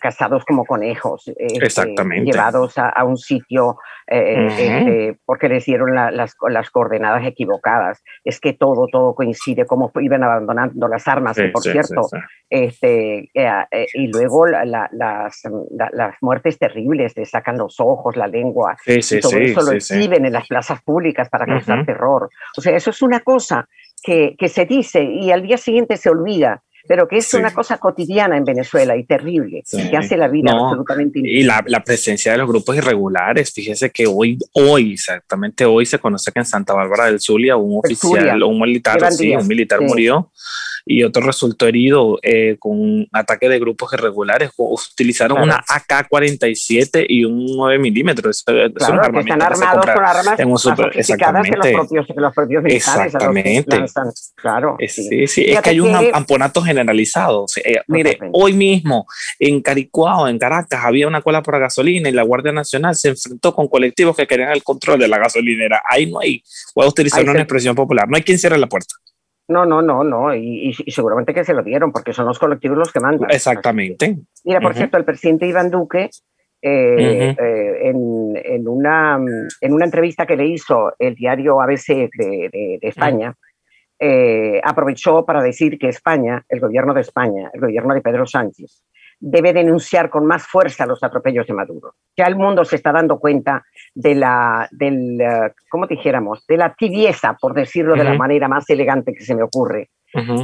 cazados 0.00 0.44
como 0.44 0.64
conejos, 0.66 1.28
este, 1.28 1.64
Exactamente. 1.64 2.30
llevados 2.30 2.74
a, 2.76 3.04
un 3.04 3.16
sitio 3.16 3.78
eh, 4.06 4.46
este, 4.48 5.18
porque 5.24 5.48
les 5.48 5.64
dieron 5.64 5.94
las, 5.94 6.34
las, 6.48 6.70
coordenadas 6.70 7.26
equivocadas. 7.26 8.02
Es 8.24 8.38
que 8.38 8.52
todo, 8.52 8.86
todo 8.90 9.14
coincide, 9.14 9.64
cómo 9.64 9.90
iban 10.00 10.22
abandonando 10.22 10.88
las 10.88 11.08
armas, 11.08 11.38
por 11.52 11.62
cierto, 11.62 12.02
Este, 12.50 13.30
eh, 13.34 13.64
eh, 13.70 13.86
y 13.94 14.08
luego 14.08 14.46
las, 14.46 14.90
las 14.90 16.14
muertes 16.20 16.58
terribles, 16.58 17.16
le 17.16 17.24
sacan 17.24 17.56
los 17.56 17.80
ojos, 17.80 18.16
la 18.16 18.26
lengua, 18.26 18.76
y 18.86 19.20
todo 19.20 19.38
eso 19.38 19.62
lo 19.62 19.72
exhiben 19.72 20.26
en 20.26 20.32
las 20.32 20.46
plazas 20.46 20.82
públicas 20.82 21.28
para 21.30 21.46
causar 21.46 21.86
terror. 21.86 22.28
O 22.56 22.60
sea, 22.60 22.76
eso 22.76 22.90
es 22.90 23.00
una 23.00 23.20
cosa 23.20 23.66
que, 24.02 24.36
que 24.38 24.48
se 24.48 24.66
dice 24.66 25.02
y 25.02 25.30
al 25.30 25.42
día 25.42 25.56
siguiente 25.56 25.96
se 25.96 26.10
olvida 26.10 26.62
pero 26.88 27.06
que 27.06 27.18
es 27.18 27.34
una 27.34 27.52
cosa 27.52 27.76
cotidiana 27.76 28.36
en 28.36 28.44
Venezuela 28.44 28.96
y 28.96 29.04
terrible, 29.04 29.62
que 29.70 29.96
hace 29.96 30.16
la 30.16 30.26
vida 30.26 30.52
absolutamente 30.52 31.20
Y 31.22 31.42
la, 31.42 31.62
la, 31.66 31.84
presencia 31.84 32.32
de 32.32 32.38
los 32.38 32.48
grupos 32.48 32.76
irregulares, 32.76 33.52
fíjese 33.52 33.90
que 33.90 34.06
hoy, 34.06 34.38
hoy, 34.52 34.94
exactamente 34.94 35.66
hoy, 35.66 35.84
se 35.84 35.98
conoce 35.98 36.32
que 36.32 36.38
en 36.40 36.46
Santa 36.46 36.72
Bárbara 36.72 37.06
del 37.06 37.20
Zulia 37.20 37.56
un 37.56 37.78
oficial, 37.84 38.42
un 38.42 38.58
militar, 38.58 39.12
sí, 39.12 39.36
un 39.36 39.46
militar 39.46 39.80
murió 39.82 40.30
y 40.88 41.04
otro 41.04 41.22
resultó 41.22 41.66
herido 41.66 42.18
eh, 42.22 42.56
con 42.58 42.80
un 42.80 43.08
ataque 43.12 43.48
de 43.50 43.58
grupos 43.58 43.92
irregulares. 43.92 44.50
Utilizaron 44.56 45.42
una 45.42 45.62
AK-47 45.68 47.04
y 47.06 47.26
un 47.26 47.44
9 47.44 47.78
milímetros. 47.78 48.42
Claro, 48.42 49.12
que 49.12 49.18
están 49.20 49.42
armados 49.42 49.84
con 49.84 50.04
armas 50.04 50.40
en 50.40 50.50
un 50.50 50.58
super, 50.58 50.90
exactamente. 50.94 51.50
Que 51.50 51.72
los 51.72 51.86
propios, 51.86 52.06
que 52.06 52.14
los 52.16 52.34
propios 52.34 52.62
militares. 52.62 53.06
Exactamente. 53.06 53.84
claro. 54.34 54.76
sí, 54.88 55.26
sí, 55.26 55.44
es 55.46 55.60
que 55.60 55.70
hay 55.70 55.80
un 55.80 55.94
amponato 55.94 56.62
generalizado. 56.62 57.44
Eh, 57.62 57.80
mire, 57.86 58.18
hoy 58.32 58.54
mismo 58.54 59.06
en 59.38 59.60
Caricuao, 59.60 60.26
en 60.26 60.38
Caracas, 60.38 60.80
había 60.82 61.06
una 61.06 61.20
cola 61.20 61.42
por 61.42 61.58
gasolina 61.60 62.08
y 62.08 62.12
la 62.12 62.22
Guardia 62.22 62.52
Nacional 62.52 62.96
se 62.96 63.10
enfrentó 63.10 63.54
con 63.54 63.68
colectivos 63.68 64.16
que 64.16 64.26
querían 64.26 64.52
el 64.52 64.62
control 64.62 64.98
de 65.00 65.08
la 65.08 65.18
gasolinera. 65.18 65.82
Ahí 65.86 66.10
no 66.10 66.20
hay, 66.20 66.42
voy 66.74 66.86
a 66.86 66.88
utilizar 66.88 67.28
una 67.28 67.40
expresión 67.40 67.74
popular, 67.74 68.08
no 68.08 68.16
hay 68.16 68.22
quien 68.22 68.38
cierre 68.38 68.56
la 68.56 68.68
puerta. 68.68 68.94
No, 69.48 69.64
no, 69.64 69.80
no, 69.80 70.04
no, 70.04 70.34
y, 70.34 70.74
seguramente 70.88 71.32
que 71.32 71.44
se 71.44 71.54
lo 71.54 71.62
dieron 71.62 71.90
porque 71.90 72.12
son 72.12 72.26
los 72.26 72.38
colectivos 72.38 72.76
los 72.76 72.92
que 72.92 73.00
mandan. 73.00 73.30
Exactamente. 73.30 74.18
Mira, 74.44 74.60
por 74.60 74.74
cierto, 74.74 74.98
el 74.98 75.04
presidente 75.04 75.46
Iván 75.46 75.70
Duque 75.70 76.10
eh, 76.60 77.34
eh, 77.38 77.78
en, 77.88 78.68
una, 78.68 79.18
en 79.60 79.72
una 79.72 79.84
entrevista 79.84 80.26
que 80.26 80.36
le 80.36 80.46
hizo 80.46 80.92
el 80.98 81.14
diario 81.14 81.62
ABC 81.62 82.10
de, 82.12 82.78
España, 82.82 83.34
aprovechó 84.62 85.24
para 85.24 85.42
decir 85.42 85.78
que 85.78 85.88
España, 85.88 86.44
el 86.48 86.60
gobierno 86.60 86.92
de 86.92 87.00
España, 87.00 87.50
el 87.54 87.60
gobierno 87.60 87.94
de 87.94 88.02
Pedro 88.02 88.26
Sánchez, 88.26 88.84
debe 89.20 89.52
denunciar 89.52 90.10
con 90.10 90.26
más 90.26 90.46
fuerza 90.46 90.86
los 90.86 91.02
atropellos 91.02 91.46
de 91.46 91.54
Maduro. 91.54 91.94
Ya 92.16 92.26
el 92.26 92.36
mundo 92.36 92.64
se 92.64 92.76
está 92.76 92.92
dando 92.92 93.18
cuenta 93.18 93.64
de 93.94 94.14
la, 94.14 94.68
del, 94.70 95.18
¿cómo 95.70 95.86
dijéramos? 95.86 96.46
De 96.46 96.56
la 96.56 96.74
tibieza, 96.74 97.36
por 97.40 97.54
decirlo 97.54 97.94
de 97.94 98.04
la 98.04 98.14
manera 98.14 98.48
más 98.48 98.68
elegante 98.70 99.12
que 99.12 99.24
se 99.24 99.34
me 99.34 99.42
ocurre, 99.42 99.90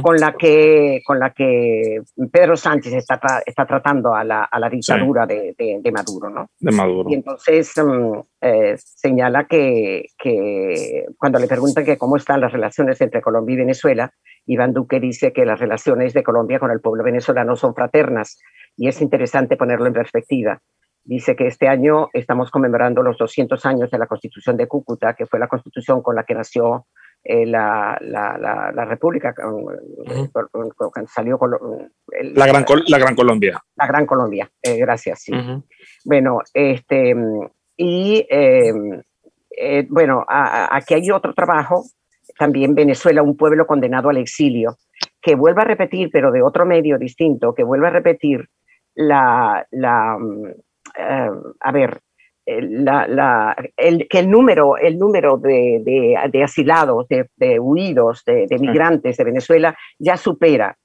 con, 0.01 0.17
la 0.17 0.33
que, 0.33 1.01
con 1.03 1.19
la 1.19 1.31
que 1.31 2.01
Pedro 2.31 2.55
Sánchez 2.55 2.93
está, 2.93 3.17
está 3.45 3.65
tratando 3.65 4.13
a 4.13 4.23
la, 4.23 4.43
a 4.43 4.59
la 4.59 4.69
dictadura 4.69 5.25
de, 5.25 5.55
de, 5.57 5.91
Maduro, 5.91 6.29
¿no? 6.29 6.49
De 6.59 6.71
Maduro. 6.71 7.09
Y 7.09 7.15
entonces 7.15 7.73
mm, 7.75 8.19
eh, 8.41 8.75
señala 8.77 9.45
que, 9.45 10.09
que 10.17 11.05
cuando 11.17 11.39
le 11.39 11.47
preguntan 11.47 11.83
que 11.83 11.97
cómo 11.97 12.17
están 12.17 12.41
las 12.41 12.51
relaciones 12.51 13.01
entre 13.01 13.21
Colombia 13.21 13.53
y 13.53 13.57
Venezuela, 13.57 14.13
Iván 14.45 14.73
Duque 14.73 14.99
dice 14.99 15.33
que 15.33 15.45
las 15.45 15.59
relaciones 15.59 16.13
de 16.13 16.23
Colombia 16.23 16.59
con 16.59 16.71
el 16.71 16.81
pueblo 16.81 17.03
venezolano 17.03 17.55
son 17.55 17.73
fraternas 17.73 18.39
y 18.77 18.87
es 18.87 19.01
interesante 19.01 19.57
ponerlo 19.57 19.87
en 19.87 19.93
perspectiva. 19.93 20.61
Dice 21.03 21.35
que 21.35 21.47
este 21.47 21.67
año 21.67 22.09
estamos 22.13 22.49
conmemorando 22.49 23.03
los 23.03 23.17
200 23.17 23.63
años 23.65 23.91
de 23.91 23.99
la 23.99 24.07
Constitución 24.07 24.57
de 24.57 24.67
Cúcuta, 24.67 25.13
que 25.13 25.27
fue 25.27 25.39
la 25.39 25.47
constitución 25.47 26.01
con 26.01 26.15
la 26.15 26.23
que 26.23 26.33
nació 26.33 26.87
eh, 27.27 27.43
la, 27.47 27.97
la, 28.01 28.37
la, 28.71 28.85
República, 28.85 29.33
cuando 29.33 31.07
salió 31.07 31.39
con 31.39 31.49
la, 31.49 31.57
gran, 32.45 32.63
la 32.85 32.99
Gran 32.99 33.15
Colombia. 33.15 33.63
La 33.75 33.87
Gran 33.87 34.05
Colombia, 34.05 34.47
eh, 34.61 34.77
gracias. 34.77 35.23
Sí. 35.23 35.33
Bueno, 36.03 36.41
este, 36.53 37.15
y 37.77 38.27
eh, 38.29 38.71
bueno, 39.89 40.23
aquí 40.27 40.93
hay 40.93 41.09
otro 41.09 41.33
trabajo, 41.33 41.85
también 42.37 42.75
Venezuela, 42.75 43.23
un 43.23 43.35
pueblo 43.35 43.65
condenado 43.65 44.09
al 44.09 44.17
exilio, 44.17 44.77
que 45.19 45.33
vuelve 45.33 45.63
a 45.63 45.65
repetir, 45.65 46.11
pero 46.13 46.31
de 46.31 46.43
otro 46.43 46.63
medio 46.63 46.99
distinto, 46.99 47.55
que 47.55 47.63
vuelve 47.63 47.87
a 47.87 47.89
repetir 47.89 48.47
la, 48.93 49.65
la 49.71 50.15
a 51.59 51.71
ver, 51.71 52.01
la, 52.45 53.55
el, 53.75 54.07
que 54.07 54.19
el 54.19 54.29
número, 54.29 54.77
el 54.77 54.97
número 54.97 55.37
de, 55.37 55.81
de, 56.31 56.43
asilados, 56.43 57.07
de, 57.09 57.59
huidos, 57.59 58.23
de, 58.25 58.47
migrantes 58.59 59.17
de 59.17 59.23
Venezuela 59.23 59.75
ya 59.97 60.15
supera 60.17 60.77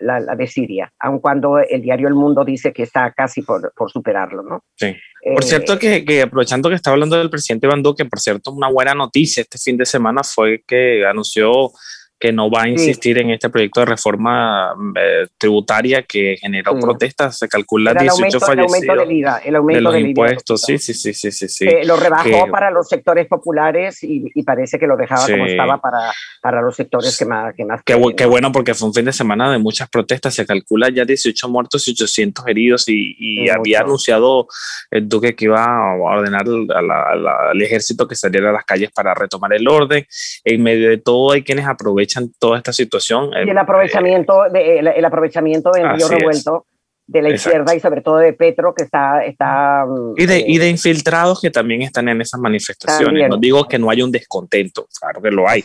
la, 0.00 0.20
de 0.20 0.46
Siria, 0.46 0.92
aun 0.98 1.18
cuando 1.20 1.58
el 1.58 1.82
diario 1.82 2.08
El 2.08 2.14
Mundo 2.14 2.44
dice 2.44 2.72
que 2.72 2.82
está 2.82 3.12
casi 3.12 3.42
por, 3.42 3.72
por 3.74 3.90
superarlo. 3.90 4.42
¿no? 4.42 4.64
Sí. 4.76 4.94
Por 5.22 5.42
eh, 5.42 5.46
cierto, 5.46 5.78
que, 5.78 6.04
que, 6.04 6.22
aprovechando 6.22 6.68
que 6.68 6.76
está 6.76 6.90
hablando 6.90 7.16
del 7.16 7.30
presidente 7.30 7.66
Bandú, 7.66 7.94
que 7.94 8.04
por 8.04 8.20
cierto, 8.20 8.52
una 8.52 8.70
buena 8.70 8.94
noticia 8.94 9.40
este 9.40 9.58
fin 9.58 9.76
de 9.76 9.86
semana 9.86 10.22
fue 10.22 10.62
que 10.66 11.04
anunció 11.06 11.70
que 12.18 12.32
no 12.32 12.50
va 12.50 12.62
a 12.62 12.68
insistir 12.68 13.18
en 13.18 13.30
este 13.30 13.50
proyecto 13.50 13.80
de 13.80 13.86
reforma 13.86 14.74
eh, 14.98 15.26
tributaria 15.36 16.02
que 16.02 16.36
generó 16.40 16.78
protestas. 16.78 17.38
Se 17.38 17.46
calcula 17.46 17.92
18 17.92 18.40
fallecidos. 18.40 18.82
El 18.82 18.88
aumento 18.88 19.06
del 19.06 19.12
IVA, 19.18 19.38
el 19.44 19.56
aumento 19.56 19.78
de 19.78 19.82
los 19.82 20.08
impuestos, 20.08 20.62
sí, 20.62 20.78
sí, 20.78 20.94
sí, 20.94 21.12
sí, 21.12 21.30
sí. 21.30 21.48
sí. 21.48 21.68
lo 21.84 21.96
rebajó 21.96 22.50
para 22.50 22.70
los 22.70 22.88
sectores 22.88 23.26
populares 23.26 23.98
y, 24.02 24.30
parece 24.46 24.78
que 24.78 24.86
lo 24.86 24.96
dejaba 24.96 25.26
como 25.26 25.44
estaba 25.44 25.80
para, 25.80 26.12
para 26.40 26.62
los 26.62 26.76
sectores 26.76 27.18
que 27.18 27.24
más... 27.24 27.54
Que 27.54 27.64
más 27.64 27.82
qué, 27.84 28.26
bueno, 28.26 28.52
porque 28.52 28.74
fue 28.74 28.88
un 28.88 28.94
fin 28.94 29.04
de 29.04 29.12
semana 29.12 29.50
de 29.50 29.58
muchas 29.58 29.88
protestas. 29.90 30.34
Se 30.34 30.46
calcula 30.46 30.88
ya 30.88 31.04
18 31.04 31.48
muertos 31.48 31.86
y 31.88 31.90
800 31.90 32.46
heridos 32.46 32.84
y, 32.86 33.46
había 33.50 33.80
anunciado 33.80 34.48
el 34.90 35.08
Duque 35.08 35.34
que 35.34 35.44
iba 35.44 35.64
a 35.64 35.94
ordenar 35.96 36.46
al 36.46 37.62
ejército 37.62 38.08
que 38.08 38.14
saliera 38.14 38.50
a 38.50 38.52
las 38.52 38.64
calles 38.64 38.90
para 38.90 39.14
retomar 39.14 39.52
el 39.52 39.68
orden. 39.68 40.06
En 40.44 40.62
medio 40.62 40.88
de 40.88 40.98
todo 40.98 41.32
hay 41.32 41.42
quienes 41.42 41.66
aprovechan 41.66 42.05
toda 42.38 42.58
esta 42.58 42.72
situación. 42.72 43.30
Y 43.44 43.50
el 43.50 43.58
aprovechamiento, 43.58 44.44
de, 44.52 44.78
el, 44.78 45.04
aprovechamiento 45.04 45.70
del 45.70 45.94
río 45.94 46.08
revuelto 46.08 46.66
de 47.06 47.22
la 47.22 47.30
izquierda 47.30 47.74
y 47.74 47.80
sobre 47.80 48.00
todo 48.00 48.18
de 48.18 48.32
Petro 48.32 48.74
que 48.74 48.84
está... 48.84 49.24
está 49.24 49.84
y, 50.16 50.26
de, 50.26 50.44
y 50.46 50.58
de 50.58 50.66
eh, 50.66 50.70
infiltrados 50.70 51.40
que 51.40 51.50
también 51.50 51.82
están 51.82 52.08
en 52.08 52.20
esas 52.20 52.40
manifestaciones. 52.40 53.28
No 53.28 53.36
digo 53.36 53.66
que 53.66 53.78
no 53.78 53.90
haya 53.90 54.04
un 54.04 54.10
descontento, 54.10 54.86
claro 54.98 55.22
que 55.22 55.30
lo 55.30 55.48
hay, 55.48 55.64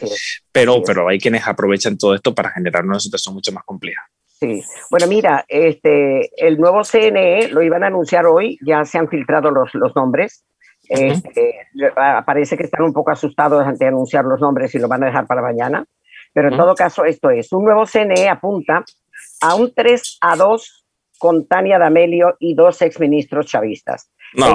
pero, 0.52 0.82
pero 0.86 1.08
hay 1.08 1.20
quienes 1.20 1.48
aprovechan 1.48 1.98
todo 1.98 2.14
esto 2.14 2.34
para 2.36 2.52
generar 2.52 2.86
una 2.86 3.00
situación 3.00 3.34
mucho 3.34 3.52
más 3.52 3.64
compleja. 3.64 4.02
Sí, 4.40 4.64
bueno, 4.90 5.08
mira, 5.08 5.46
este, 5.48 6.30
el 6.36 6.58
nuevo 6.58 6.84
CNE 6.84 7.50
lo 7.50 7.62
iban 7.62 7.84
a 7.84 7.88
anunciar 7.88 8.26
hoy, 8.26 8.58
ya 8.66 8.86
se 8.86 8.98
han 8.98 9.08
filtrado 9.08 9.52
los, 9.52 9.74
los 9.74 9.96
nombres. 9.96 10.44
Este, 10.90 11.56
parece 12.26 12.58
que 12.58 12.64
están 12.64 12.84
un 12.84 12.92
poco 12.92 13.12
asustados 13.12 13.66
ante 13.66 13.86
anunciar 13.86 14.26
los 14.26 14.42
nombres 14.42 14.74
y 14.76 14.80
lo 14.80 14.88
van 14.88 15.04
a 15.04 15.06
dejar 15.08 15.26
para 15.26 15.42
mañana. 15.42 15.86
Pero 16.34 16.50
en 16.50 16.58
todo 16.58 16.76
caso, 16.76 17.04
esto 17.06 17.30
es, 17.30 17.52
un 17.52 17.66
nuevo 17.66 17.86
CNE 17.86 18.30
apunta 18.30 18.86
a 19.42 19.56
un 19.56 19.74
3 19.74 20.18
a 20.22 20.36
2 20.36 20.86
con 21.22 21.46
Tania 21.46 21.78
D'Amelio 21.78 22.36
y 22.40 22.56
dos 22.56 22.82
exministros 22.82 23.46
chavistas. 23.46 24.10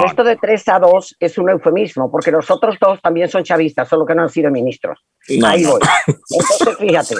esto 0.05 0.23
de 0.23 0.35
3 0.35 0.67
a 0.67 0.79
2 0.79 1.15
es 1.19 1.37
un 1.37 1.49
eufemismo, 1.49 2.11
porque 2.11 2.29
los 2.29 2.51
otros 2.51 2.77
dos 2.79 3.01
también 3.01 3.29
son 3.29 3.43
chavistas, 3.43 3.87
solo 3.87 4.05
que 4.05 4.13
no 4.15 4.23
han 4.23 4.29
sido 4.29 4.51
ministros. 4.51 5.05
Ahí 5.45 5.63
voy. 5.63 5.79
Entonces, 6.07 6.77
fíjate, 6.77 7.15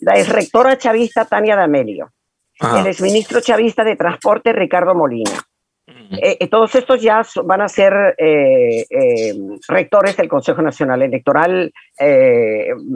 la 0.00 0.18
exrectora 0.18 0.76
chavista 0.76 1.24
Tania 1.24 1.56
D'Amelio, 1.56 2.12
el 2.60 2.86
exministro 2.86 3.40
chavista 3.40 3.84
de 3.84 3.96
Transporte 3.96 4.52
Ricardo 4.52 4.94
Molina, 4.94 5.40
eh, 5.86 6.38
eh, 6.40 6.48
todos 6.48 6.74
estos 6.74 7.02
ya 7.02 7.22
van 7.44 7.60
a 7.60 7.68
ser 7.68 8.14
eh, 8.16 9.34
rectores 9.68 10.16
del 10.16 10.28
Consejo 10.28 10.62
Nacional 10.62 11.02
Electoral 11.02 11.72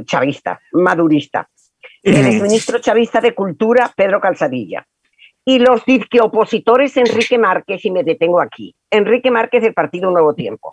chavista, 0.04 0.60
madurista. 0.72 1.48
El 2.02 2.26
exministro 2.26 2.78
chavista 2.78 3.20
de 3.20 3.34
Cultura, 3.34 3.92
Pedro 3.94 4.20
Calzadilla. 4.20 4.86
Y 5.44 5.58
los 5.58 5.82
que 5.84 6.20
opositores, 6.20 6.96
Enrique 6.96 7.38
Márquez, 7.38 7.84
y 7.84 7.90
me 7.90 8.04
detengo 8.04 8.40
aquí. 8.40 8.74
Enrique 8.90 9.30
Márquez 9.30 9.62
del 9.62 9.74
Partido 9.74 10.10
Nuevo 10.10 10.34
Tiempo. 10.34 10.72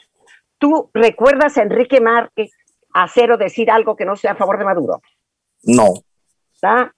¿Tú 0.58 0.90
recuerdas 0.94 1.58
a 1.58 1.64
Enrique 1.64 2.00
Márquez 2.00 2.52
hacer 2.94 3.32
o 3.32 3.38
decir 3.38 3.72
algo 3.72 3.96
que 3.96 4.06
no 4.06 4.16
sea 4.16 4.32
a 4.34 4.36
favor 4.36 4.58
de 4.58 4.66
Maduro? 4.66 5.02
No. 5.64 5.94
¿Está? 6.54 6.94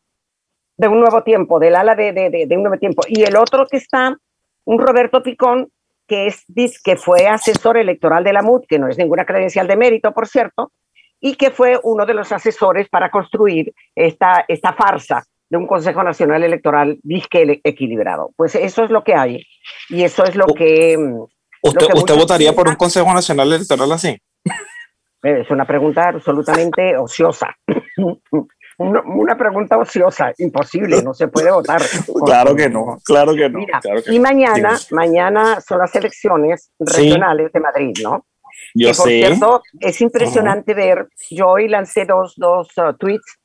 De 0.75 0.87
un 0.87 0.99
nuevo 0.99 1.23
tiempo, 1.23 1.59
del 1.59 1.75
ala 1.75 1.95
de, 1.95 2.13
de, 2.13 2.29
de 2.29 2.55
un 2.55 2.63
nuevo 2.63 2.77
tiempo. 2.77 3.03
Y 3.07 3.23
el 3.23 3.35
otro 3.35 3.65
que 3.67 3.77
está 3.77 4.15
un 4.67 4.79
Roberto 4.79 5.23
Picón 5.23 5.69
que, 6.07 6.27
es, 6.27 6.45
que 6.83 6.97
fue 6.97 7.25
asesor 7.27 7.77
electoral 7.77 8.23
de 8.23 8.33
la 8.33 8.41
MUD, 8.41 8.65
que 8.67 8.77
no 8.77 8.89
es 8.89 8.97
ninguna 8.97 9.25
credencial 9.25 9.65
de 9.65 9.77
mérito, 9.77 10.13
por 10.13 10.27
cierto, 10.27 10.71
y 11.21 11.35
que 11.35 11.51
fue 11.51 11.79
uno 11.83 12.05
de 12.05 12.13
los 12.13 12.31
asesores 12.33 12.89
para 12.89 13.09
construir 13.09 13.73
esta, 13.95 14.43
esta 14.47 14.73
farsa 14.73 15.23
de 15.49 15.57
un 15.57 15.67
Consejo 15.67 16.03
Nacional 16.03 16.43
Electoral 16.43 16.99
disque 17.01 17.61
equilibrado. 17.63 18.31
Pues 18.35 18.55
eso 18.55 18.83
es 18.83 18.89
lo 18.89 19.03
que 19.03 19.15
hay 19.15 19.41
y 19.89 20.03
eso 20.03 20.25
es 20.25 20.35
lo 20.35 20.45
que... 20.47 20.97
¿Usted, 21.63 21.87
usted 21.95 22.15
votaría 22.15 22.53
por 22.53 22.67
un 22.67 22.75
Consejo 22.75 23.13
Nacional 23.13 23.53
Electoral 23.53 23.91
así? 23.93 24.17
Es 25.23 25.49
una 25.49 25.65
pregunta 25.65 26.09
absolutamente 26.09 26.97
ociosa. 26.97 27.55
una, 28.77 29.37
pregunta 29.37 29.77
ociosa, 29.77 30.33
imposible, 30.37 31.01
no 31.01 31.13
se 31.13 31.27
puede 31.27 31.51
votar. 31.51 31.81
claro 32.25 32.55
que 32.55 32.69
no, 32.69 32.99
claro 33.03 33.33
que 33.35 33.49
no. 33.49 33.59
y 34.07 34.19
mañana, 34.19 34.77
mañana 34.91 35.59
son 35.61 35.79
las 35.79 35.95
elecciones 35.95 36.71
regionales 36.79 37.51
de 37.51 37.59
Madrid, 37.59 37.93
¿no? 38.03 38.25
Yo 38.73 38.89
que, 38.89 38.95
por 38.95 39.07
cierto, 39.07 39.63
es 39.79 40.01
impresionante 40.01 40.73
ver, 40.73 41.07
yo 41.31 41.47
hoy 41.47 41.67
lancé 41.67 42.05
dos, 42.05 42.33
dos 42.37 42.69
uh, 42.77 42.93
tweets 42.93 43.37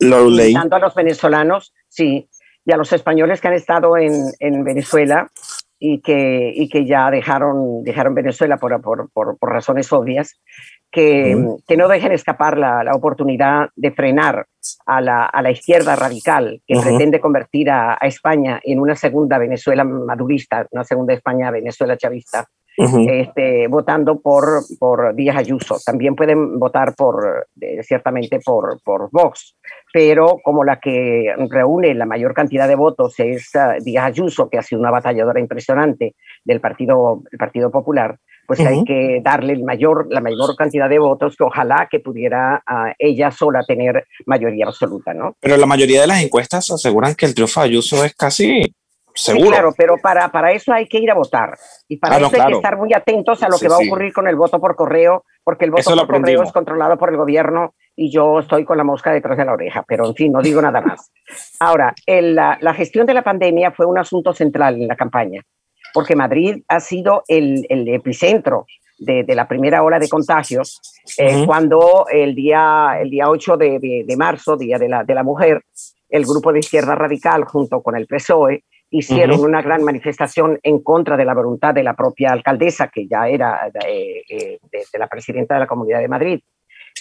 Lo 0.00 0.28
leí. 0.28 0.54
a 0.54 0.78
los 0.78 0.94
venezolanos, 0.94 1.72
sí, 1.88 2.28
y 2.64 2.72
a 2.72 2.76
los 2.76 2.92
españoles 2.92 3.40
que 3.40 3.48
han 3.48 3.54
estado 3.54 3.96
en, 3.96 4.12
en 4.38 4.64
Venezuela 4.64 5.30
y 5.78 6.00
que, 6.00 6.52
y 6.54 6.68
que 6.68 6.86
ya 6.86 7.10
dejaron, 7.10 7.82
dejaron 7.82 8.14
Venezuela 8.14 8.56
por, 8.56 8.80
por, 8.80 9.10
por, 9.10 9.36
por 9.36 9.50
razones 9.50 9.92
obvias, 9.92 10.40
que, 10.92 11.36
que, 11.66 11.76
no 11.76 11.88
dejen 11.88 12.12
escapar 12.12 12.58
la, 12.58 12.84
la 12.84 12.94
oportunidad 12.94 13.70
de 13.74 13.90
frenar 13.92 14.46
a 14.86 15.00
la, 15.00 15.24
a 15.24 15.42
la 15.42 15.50
izquierda 15.50 15.96
radical 15.96 16.60
que 16.66 16.78
pretende 16.80 17.18
convertir 17.18 17.70
a, 17.70 17.94
a, 17.94 18.06
España 18.06 18.60
en 18.62 18.78
una 18.78 18.94
segunda 18.94 19.38
Venezuela 19.38 19.84
madurista, 19.84 20.66
una 20.70 20.84
segunda 20.84 21.14
España 21.14 21.50
Venezuela 21.50 21.96
chavista, 21.96 22.46
este, 22.76 23.68
votando 23.68 24.20
por, 24.20 24.44
por 24.78 25.14
Díaz 25.14 25.36
Ayuso. 25.36 25.76
También 25.84 26.14
pueden 26.14 26.58
votar 26.58 26.94
por, 26.94 27.46
ciertamente 27.82 28.40
por, 28.40 28.80
por 28.82 29.10
Vox, 29.10 29.56
pero 29.92 30.38
como 30.42 30.64
la 30.64 30.78
que 30.78 31.34
reúne 31.50 31.94
la 31.94 32.06
mayor 32.06 32.34
cantidad 32.34 32.68
de 32.68 32.74
votos 32.74 33.14
es 33.18 33.50
uh, 33.54 33.82
Díaz 33.82 34.06
Ayuso, 34.06 34.48
que 34.48 34.58
ha 34.58 34.62
sido 34.62 34.80
una 34.80 34.90
batalladora 34.90 35.40
impresionante 35.40 36.14
del 36.44 36.60
Partido, 36.60 37.22
el 37.30 37.38
partido 37.38 37.70
Popular, 37.70 38.18
pues 38.46 38.60
hay 38.60 38.84
que 38.84 39.20
darle 39.22 39.52
el 39.52 39.64
mayor, 39.64 40.06
la 40.10 40.20
mayor 40.20 40.54
cantidad 40.56 40.88
de 40.88 40.98
votos 40.98 41.36
que 41.36 41.44
ojalá 41.44 41.88
que 41.90 42.00
pudiera 42.00 42.62
uh, 42.68 42.92
ella 42.98 43.30
sola 43.30 43.62
tener 43.66 44.06
mayoría 44.26 44.66
absoluta, 44.66 45.14
¿no? 45.14 45.36
Pero 45.40 45.56
la 45.56 45.66
mayoría 45.66 46.00
de 46.00 46.06
las 46.06 46.22
encuestas 46.22 46.70
aseguran 46.70 47.14
que 47.14 47.26
el 47.26 47.34
triunfo 47.34 47.60
de 47.60 47.66
Ayuso 47.66 48.04
es 48.04 48.14
casi 48.14 48.74
seguro. 49.14 49.50
claro, 49.50 49.74
pero 49.76 49.96
para, 49.98 50.30
para 50.30 50.52
eso 50.52 50.72
hay 50.72 50.86
que 50.86 50.98
ir 50.98 51.10
a 51.10 51.14
votar. 51.14 51.56
Y 51.88 51.98
para 51.98 52.16
ah, 52.16 52.18
eso 52.18 52.30
hay 52.42 52.52
que 52.52 52.56
estar 52.56 52.76
muy 52.76 52.92
atentos 52.94 53.42
a 53.42 53.48
lo 53.48 53.58
que 53.58 53.68
va 53.68 53.76
a 53.76 53.86
ocurrir 53.86 54.12
con 54.12 54.26
el 54.26 54.36
voto 54.36 54.58
por 54.60 54.74
correo, 54.74 55.24
porque 55.44 55.64
el 55.64 55.70
voto 55.70 55.94
por 55.96 56.06
correo 56.06 56.42
es 56.42 56.52
controlado 56.52 56.96
por 56.98 57.10
el 57.10 57.16
gobierno 57.16 57.74
y 57.94 58.10
yo 58.10 58.38
estoy 58.38 58.64
con 58.64 58.78
la 58.78 58.84
mosca 58.84 59.12
detrás 59.12 59.36
de 59.36 59.44
la 59.44 59.52
oreja, 59.52 59.84
pero 59.86 60.06
en 60.06 60.14
fin, 60.14 60.32
no 60.32 60.40
digo 60.40 60.62
nada 60.62 60.80
más. 60.80 61.10
Ahora, 61.60 61.94
la, 62.06 62.58
la, 62.60 62.74
gestión 62.74 63.06
de 63.06 63.14
la 63.14 63.22
pandemia 63.22 63.70
fue 63.70 63.86
un 63.86 63.98
asunto 63.98 64.32
central 64.32 64.80
en 64.80 64.88
la 64.88 64.96
campaña, 64.96 65.42
porque 65.92 66.16
Madrid 66.16 66.62
ha 66.68 66.80
sido 66.80 67.22
el, 67.28 67.66
el 67.68 67.88
epicentro 67.88 68.66
de, 68.98 69.24
de, 69.24 69.34
la 69.34 69.48
primera 69.48 69.82
ola 69.82 69.98
de 69.98 70.08
contagios, 70.08 70.80
eh, 71.18 71.44
cuando 71.44 72.06
el 72.10 72.34
día, 72.34 72.98
el 73.00 73.10
día 73.10 73.28
8 73.28 73.56
de, 73.56 74.04
de, 74.06 74.16
marzo, 74.16 74.56
Día 74.56 74.78
de 74.78 74.88
la, 74.88 75.04
de 75.04 75.14
la 75.14 75.22
Mujer, 75.22 75.62
el 76.08 76.24
grupo 76.24 76.52
de 76.52 76.60
izquierda 76.60 76.94
radical 76.94 77.44
junto 77.44 77.82
con 77.82 77.96
el 77.96 78.06
PSOE 78.06 78.64
hicieron 78.90 79.40
una 79.40 79.62
gran 79.62 79.82
manifestación 79.82 80.58
en 80.62 80.82
contra 80.82 81.16
de 81.16 81.24
la 81.24 81.34
voluntad 81.34 81.72
de 81.72 81.82
la 81.82 81.94
propia 81.94 82.30
alcaldesa, 82.30 82.88
que 82.88 83.08
ya 83.08 83.26
era 83.26 83.70
de, 83.72 84.22
eh, 84.28 84.58
de 84.70 84.98
la 84.98 85.06
presidenta 85.06 85.54
de 85.54 85.60
la 85.60 85.66
Comunidad 85.66 86.00
de 86.00 86.08
Madrid, 86.08 86.40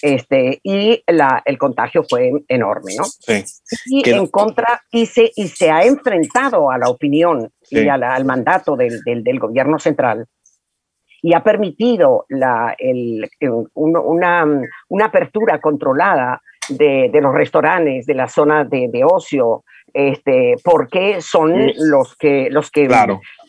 este, 0.01 0.59
y 0.63 1.03
la, 1.07 1.41
el 1.45 1.57
contagio 1.57 2.03
fue 2.07 2.31
enorme, 2.47 2.93
¿no? 2.97 3.03
Sí. 3.05 3.43
Y 3.87 4.09
en 4.09 4.27
contra, 4.27 4.81
y 4.91 5.05
se, 5.05 5.31
y 5.35 5.47
se 5.47 5.69
ha 5.69 5.83
enfrentado 5.83 6.71
a 6.71 6.77
la 6.77 6.89
opinión 6.89 7.51
y 7.69 7.87
al 7.87 8.25
mandato 8.25 8.75
del, 8.75 9.01
del, 9.03 9.23
del, 9.23 9.39
gobierno 9.39 9.79
central 9.79 10.27
y 11.21 11.33
ha 11.33 11.43
permitido 11.43 12.25
la, 12.29 12.75
el, 12.77 13.29
una, 13.73 14.45
una, 14.89 15.05
apertura 15.05 15.61
controlada 15.61 16.41
de, 16.69 17.09
de, 17.11 17.21
los 17.21 17.33
restaurantes, 17.33 18.05
de 18.05 18.13
la 18.15 18.27
zona 18.27 18.65
de, 18.65 18.89
de 18.91 19.03
ocio, 19.03 19.63
este, 19.93 20.55
porque 20.63 21.21
son 21.21 21.71
los 21.77 22.15
que, 22.15 22.47
los 22.49 22.71
que, 22.71 22.87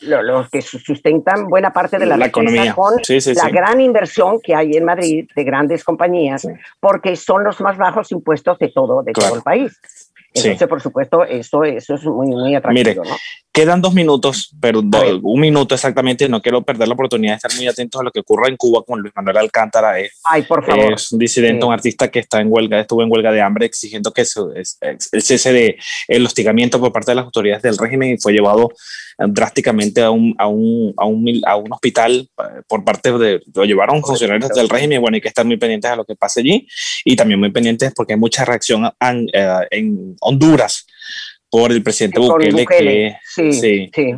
los 0.01 0.51
que 0.51 0.63
sustentan 0.63 1.49
buena 1.49 1.73
parte 1.73 1.99
de 1.99 2.07
la, 2.07 2.27
economía. 2.27 2.75
con 2.75 2.95
la 2.97 3.49
gran 3.49 3.81
inversión 3.81 4.41
que 4.41 4.55
hay 4.55 4.73
en 4.73 4.85
Madrid 4.85 5.29
de 5.35 5.45
grandes 5.45 5.85
compañías, 5.85 6.47
porque 6.81 7.17
son 7.17 7.45
los 7.45 7.61
más 7.61 7.77
bajos 7.77 8.13
impuestos 8.13 8.59
de 8.59 8.69
todo, 8.69 9.03
de 9.03 9.13
todo 9.13 9.37
el 9.37 9.43
país. 9.43 9.81
Entonces, 10.35 10.69
por 10.69 10.81
supuesto, 10.81 11.25
eso, 11.25 11.65
eso 11.65 11.95
es 11.95 12.05
muy, 12.05 12.29
muy 12.29 12.55
atractivo. 12.55 13.03
Mire, 13.03 13.13
quedan 13.53 13.83
dos 13.83 13.93
minutos, 13.93 14.55
pero 14.61 14.81
un 14.81 15.41
minuto 15.41 15.75
exactamente. 15.75 16.29
No 16.29 16.41
quiero 16.41 16.63
perder 16.63 16.89
la 16.89 16.95
oportunidad 16.95 17.33
de 17.33 17.37
estar 17.37 17.55
muy 17.55 17.67
atentos 17.67 18.01
a 18.01 18.05
lo 18.05 18.11
que 18.11 18.21
ocurra 18.21 18.49
en 18.49 18.57
Cuba 18.57 18.83
con 18.87 19.01
Luis 19.01 19.13
Manuel 19.15 19.37
Alcántara. 19.37 19.99
Es, 19.99 20.21
Ay, 20.25 20.43
por 20.43 20.65
favor. 20.65 20.95
Es 20.95 21.13
un 21.13 21.19
disidente, 21.19 21.65
un 21.67 21.73
artista 21.73 22.11
que 22.11 22.21
está 22.21 22.41
en 22.41 22.49
huelga, 22.51 22.81
estuvo 22.81 23.03
en 23.03 23.13
huelga 23.13 23.31
de 23.31 23.43
hambre 23.43 23.67
exigiendo 23.67 24.11
que 24.13 24.23
eso, 24.23 24.55
es, 24.55 24.79
el 24.81 25.23
cese 25.23 25.53
de 25.53 25.79
el 26.09 26.25
hostigamiento 26.25 26.81
por 26.81 26.93
parte 26.93 27.11
de 27.11 27.17
las 27.17 27.25
autoridades 27.27 27.63
del 27.63 27.77
régimen 27.77 28.15
y 28.15 28.19
fue 28.19 28.33
llevado 28.33 28.71
drásticamente 29.29 30.03
a 30.03 30.11
un, 30.11 30.35
a 30.39 30.47
un, 30.47 30.95
a 30.97 31.07
un, 31.07 31.41
a 31.47 31.57
un 31.57 31.73
hospital 31.73 32.29
eh, 32.39 32.63
por 32.67 32.85
parte 32.85 33.13
de, 33.13 33.41
lo 33.55 33.65
llevaron 33.65 34.03
funcionarios 34.03 34.51
del 34.51 34.69
régimen, 34.69 35.01
bueno, 35.01 35.15
hay 35.15 35.21
que 35.21 35.29
estar 35.29 35.45
muy 35.45 35.57
pendientes 35.57 35.91
a 35.91 35.97
lo 35.97 36.05
que 36.05 36.17
pase 36.17 36.41
allí 36.41 36.67
y 37.05 37.17
también 37.17 37.41
muy 37.41 37.51
pendientes 37.51 37.93
porque 37.95 38.15
hay 38.15 38.19
mucha 38.19 38.45
reacción 38.45 38.91
en, 39.01 39.29
eh, 39.33 39.67
en 39.71 40.17
Honduras 40.21 40.87
por 41.51 41.71
el 41.71 41.83
presidente 41.83 42.19
Bukele, 42.19 42.67
que 42.67 43.17
sí, 43.25 43.53
sí, 43.53 43.91
sí. 43.95 44.15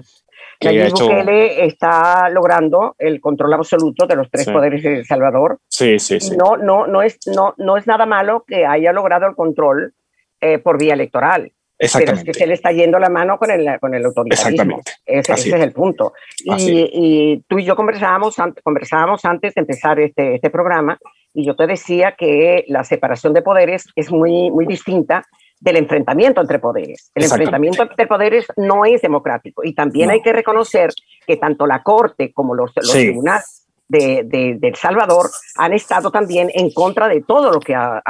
Bukele 0.60 1.66
está 1.66 2.28
logrando 2.30 2.94
el 2.98 3.20
control 3.20 3.54
absoluto 3.54 4.06
de 4.06 4.16
los 4.16 4.30
tres 4.30 4.46
poderes 4.48 4.82
de 4.82 4.98
El 4.98 5.04
Salvador. 5.04 5.58
Sí, 5.68 5.98
sí, 5.98 6.20
sí. 6.20 6.36
No, 6.36 6.56
no, 6.56 6.86
no, 6.86 7.02
es, 7.02 7.18
no, 7.26 7.54
no 7.58 7.76
es 7.76 7.86
nada 7.86 8.06
malo 8.06 8.44
que 8.46 8.64
haya 8.64 8.92
logrado 8.92 9.26
el 9.26 9.34
control 9.34 9.94
eh, 10.40 10.58
por 10.58 10.78
vía 10.78 10.94
electoral. 10.94 11.52
Pero 11.78 12.12
es 12.12 12.24
que 12.24 12.34
se 12.34 12.46
le 12.46 12.54
está 12.54 12.70
yendo 12.70 12.98
la 12.98 13.08
mano 13.08 13.38
con 13.38 13.50
el, 13.50 13.78
con 13.80 13.94
el 13.94 14.04
autoritarismo. 14.04 14.50
Exactamente. 14.50 14.92
Ese, 15.04 15.32
ese 15.32 15.48
es. 15.48 15.62
el 15.62 15.72
punto. 15.72 16.12
Y, 16.44 16.90
y, 16.92 17.44
tú 17.48 17.58
y 17.58 17.64
yo 17.64 17.74
conversábamos, 17.74 18.36
conversábamos 18.62 19.24
antes 19.24 19.54
de 19.54 19.60
empezar 19.60 19.98
este, 19.98 20.36
este 20.36 20.50
programa 20.50 20.98
y 21.32 21.44
yo 21.44 21.56
te 21.56 21.66
decía 21.66 22.14
que 22.16 22.64
la 22.68 22.84
separación 22.84 23.34
de 23.34 23.42
poderes 23.42 23.86
es 23.96 24.10
muy, 24.12 24.50
muy 24.50 24.66
distinta 24.66 25.24
del 25.60 25.76
enfrentamiento 25.76 26.40
entre 26.40 26.58
poderes. 26.58 27.10
El 27.14 27.24
enfrentamiento 27.24 27.82
entre 27.82 28.06
poderes 28.06 28.46
no 28.56 28.84
es 28.84 29.02
democrático 29.02 29.64
y 29.64 29.74
también 29.74 30.10
hay 30.10 30.22
que 30.22 30.32
reconocer 30.32 30.90
que 31.26 31.36
tanto 31.36 31.66
la 31.66 31.82
Corte 31.82 32.32
como 32.32 32.54
los, 32.54 32.72
tribunales 32.74 33.63
de, 33.88 34.58
El 34.60 34.74
Salvador 34.76 35.30
han 35.56 35.72
estado 35.72 36.10
también 36.10 36.50
en 36.54 36.70
contra 36.70 37.08
de 37.08 37.22
todo 37.22 37.52
lo 37.52 37.60
que 37.60 37.74
ha, 37.74 38.02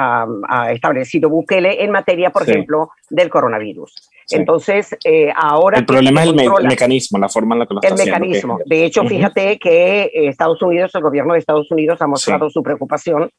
establecido 0.71 1.29
Bukele 1.29 1.83
en 1.83 1.91
materia, 1.91 2.31
por 2.31 2.49
ejemplo, 2.49 2.91
del 3.11 3.31
coronavirus. 3.31 4.11
Entonces, 4.31 4.97
eh, 5.05 5.31
ahora... 5.37 5.79
El 5.79 5.87
problema 5.87 6.23
es 6.23 6.31
el, 6.31 6.67
mecanismo, 6.67 7.19
la 7.19 7.29
forma 7.29 7.55
en 7.55 7.59
la 7.61 7.67
que 7.67 7.75
lo 7.75 7.81
está 7.83 7.95
El 7.95 8.09
mecanismo. 8.09 8.59
De 8.65 8.85
hecho, 8.85 9.05
fíjate 9.05 9.59
que 9.59 10.11
Estados 10.15 10.63
Unidos, 10.63 10.93
el 10.95 11.03
gobierno 11.03 11.35
de 11.35 11.41
Estados 11.41 11.71
Unidos 11.71 12.01
ha 12.01 12.07
mostrado 12.07 12.49
su 12.49 12.63
preocupación 12.63 13.31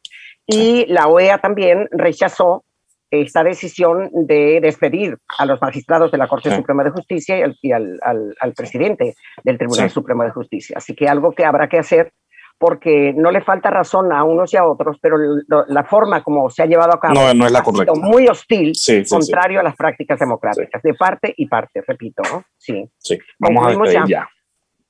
y 0.46 0.86
la 0.88 1.08
OEA 1.08 1.40
también 1.40 1.88
rechazó 1.92 2.64
esta 3.10 3.44
decisión 3.44 4.10
de 4.14 4.60
despedir 4.62 5.18
a 5.38 5.46
los 5.46 5.62
magistrados 5.62 6.12
de 6.12 6.18
la 6.18 6.28
Corte 6.28 6.54
Suprema 6.56 6.84
de 6.84 6.90
Justicia 6.92 7.38
y, 7.62 7.72
al, 7.72 8.00
al, 8.02 8.54
presidente 8.54 9.16
del 9.44 9.58
Tribunal 9.58 9.90
Supremo 9.90 10.24
de 10.24 10.32
Justicia. 10.32 10.78
Así 10.78 10.96
que 10.96 11.08
algo 11.08 11.32
que 11.32 11.46
habrá 11.46 11.70
que 11.70 11.78
hacer 11.78 12.12
porque 12.58 13.14
no 13.16 13.32
le 13.32 13.42
falta 13.42 13.70
razón 13.70 14.14
a 14.14 14.24
unos 14.24 14.54
y 14.54 14.58
a 14.58 14.66
otros, 14.66 14.98
pero 15.02 15.18
la 15.48 15.84
forma 15.84 16.24
como 16.24 16.50
se 16.50 16.64
ha 16.64 16.66
llevado 16.66 16.94
a 16.96 17.00
cabo 17.00 17.14
no, 17.14 17.46
es 17.46 17.52
la 17.52 17.60
ha 17.60 17.66
sido 17.66 17.96
muy 17.96 18.28
hostil, 18.28 18.72
contrario 19.10 19.60
a 19.60 19.64
las 19.64 19.76
prácticas 19.76 20.20
democráticas, 20.20 20.82
de 20.82 20.94
parte 20.94 21.34
y 21.36 21.48
parte, 21.48 21.84
repito. 21.86 22.24
Sí. 22.58 22.90
sí. 22.98 23.18
Vamos 23.40 23.66
a 23.66 23.78
ver 23.78 23.94
ya. 23.94 24.04
ya. 24.08 24.30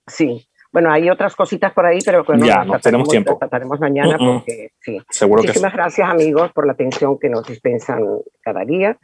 Sí. 0.07 0.47
Bueno, 0.71 0.91
hay 0.91 1.09
otras 1.09 1.33
cositas 1.35 1.71
por 1.71 1.85
ahí, 1.85 1.99
pero 2.03 2.25
bueno, 2.25 2.45
ya, 2.45 2.65
no 2.65 2.77
tenemos 2.79 3.07
tiempo. 3.07 3.37
trataremos 3.39 3.79
mañana 3.79 4.17
porque 4.17 4.71
sí. 4.81 5.01
Seguro 5.09 5.41
Muchísimas 5.41 5.71
gracias, 5.71 6.09
amigos, 6.09 6.51
por 6.51 6.65
la 6.65 6.73
atención 6.73 7.17
que 7.17 7.29
nos 7.29 7.47
dispensan 7.47 8.03
cada 8.41 8.65
día. 8.65 8.97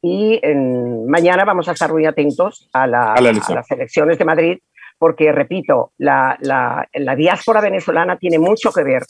Y 0.00 0.38
en, 0.44 1.08
mañana 1.08 1.44
vamos 1.44 1.68
a 1.68 1.72
estar 1.72 1.92
muy 1.92 2.06
atentos 2.06 2.70
a, 2.72 2.84
a, 2.84 3.20
las 3.20 3.70
elecciones 3.72 4.16
de 4.16 4.24
Madrid, 4.24 4.58
porque, 4.98 5.32
repito, 5.32 5.92
la, 5.98 6.36
la, 6.40 6.88
la, 6.92 7.16
diáspora 7.16 7.60
venezolana 7.60 8.18
tiene 8.18 8.38
mucho 8.38 8.72
que 8.72 8.82
ver, 8.82 9.02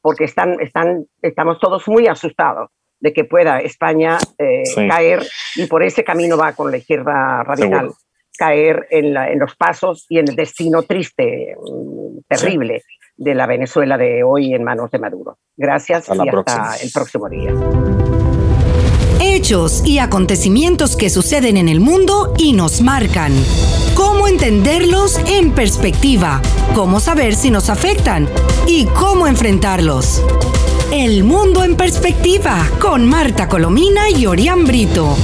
porque 0.00 0.24
están, 0.24 0.60
están, 0.60 1.06
estamos 1.22 1.58
todos 1.60 1.86
muy 1.88 2.06
asustados 2.06 2.70
de 3.00 3.12
que 3.12 3.24
pueda 3.24 3.60
España 3.60 4.18
eh, 4.38 4.64
caer 4.88 5.24
y 5.56 5.66
por 5.66 5.82
ese 5.82 6.02
camino 6.02 6.36
va 6.36 6.52
con 6.52 6.70
la 6.70 6.78
izquierda 6.78 7.44
radical 7.44 7.92
caer 8.38 8.86
en, 8.90 9.38
los 9.38 9.56
pasos 9.56 10.06
y 10.08 10.18
en 10.18 10.28
el 10.28 10.36
destino 10.36 10.84
triste, 10.84 11.56
mm, 11.60 12.20
terrible 12.28 12.84
de 13.16 13.34
la 13.34 13.46
Venezuela 13.46 13.98
de 13.98 14.22
hoy 14.22 14.54
en 14.54 14.62
manos 14.62 14.92
de 14.92 15.00
Maduro. 15.00 15.38
Gracias 15.56 16.08
y 16.08 16.28
hasta 16.28 16.76
el 16.76 16.90
próximo 16.92 17.28
día. 17.28 17.52
Hechos 19.20 19.82
y 19.84 19.98
acontecimientos 19.98 20.94
que 20.94 21.10
suceden 21.10 21.56
en 21.56 21.68
el 21.68 21.80
mundo 21.80 22.32
y 22.38 22.52
nos 22.52 22.80
marcan. 22.80 23.32
¿Cómo 23.94 24.28
entenderlos 24.28 25.18
en 25.26 25.50
perspectiva? 25.52 26.40
¿Cómo 26.74 27.00
saber 27.00 27.34
si 27.34 27.50
nos 27.50 27.68
afectan? 27.68 28.28
¿Y 28.68 28.86
cómo 28.86 29.26
enfrentarlos? 29.26 30.22
El 30.92 31.24
mundo 31.24 31.64
en 31.64 31.76
perspectiva 31.76 32.64
con 32.80 33.06
Marta 33.06 33.48
Colomina 33.48 34.08
y 34.08 34.26
Orián 34.26 34.64
Brito. 34.64 35.16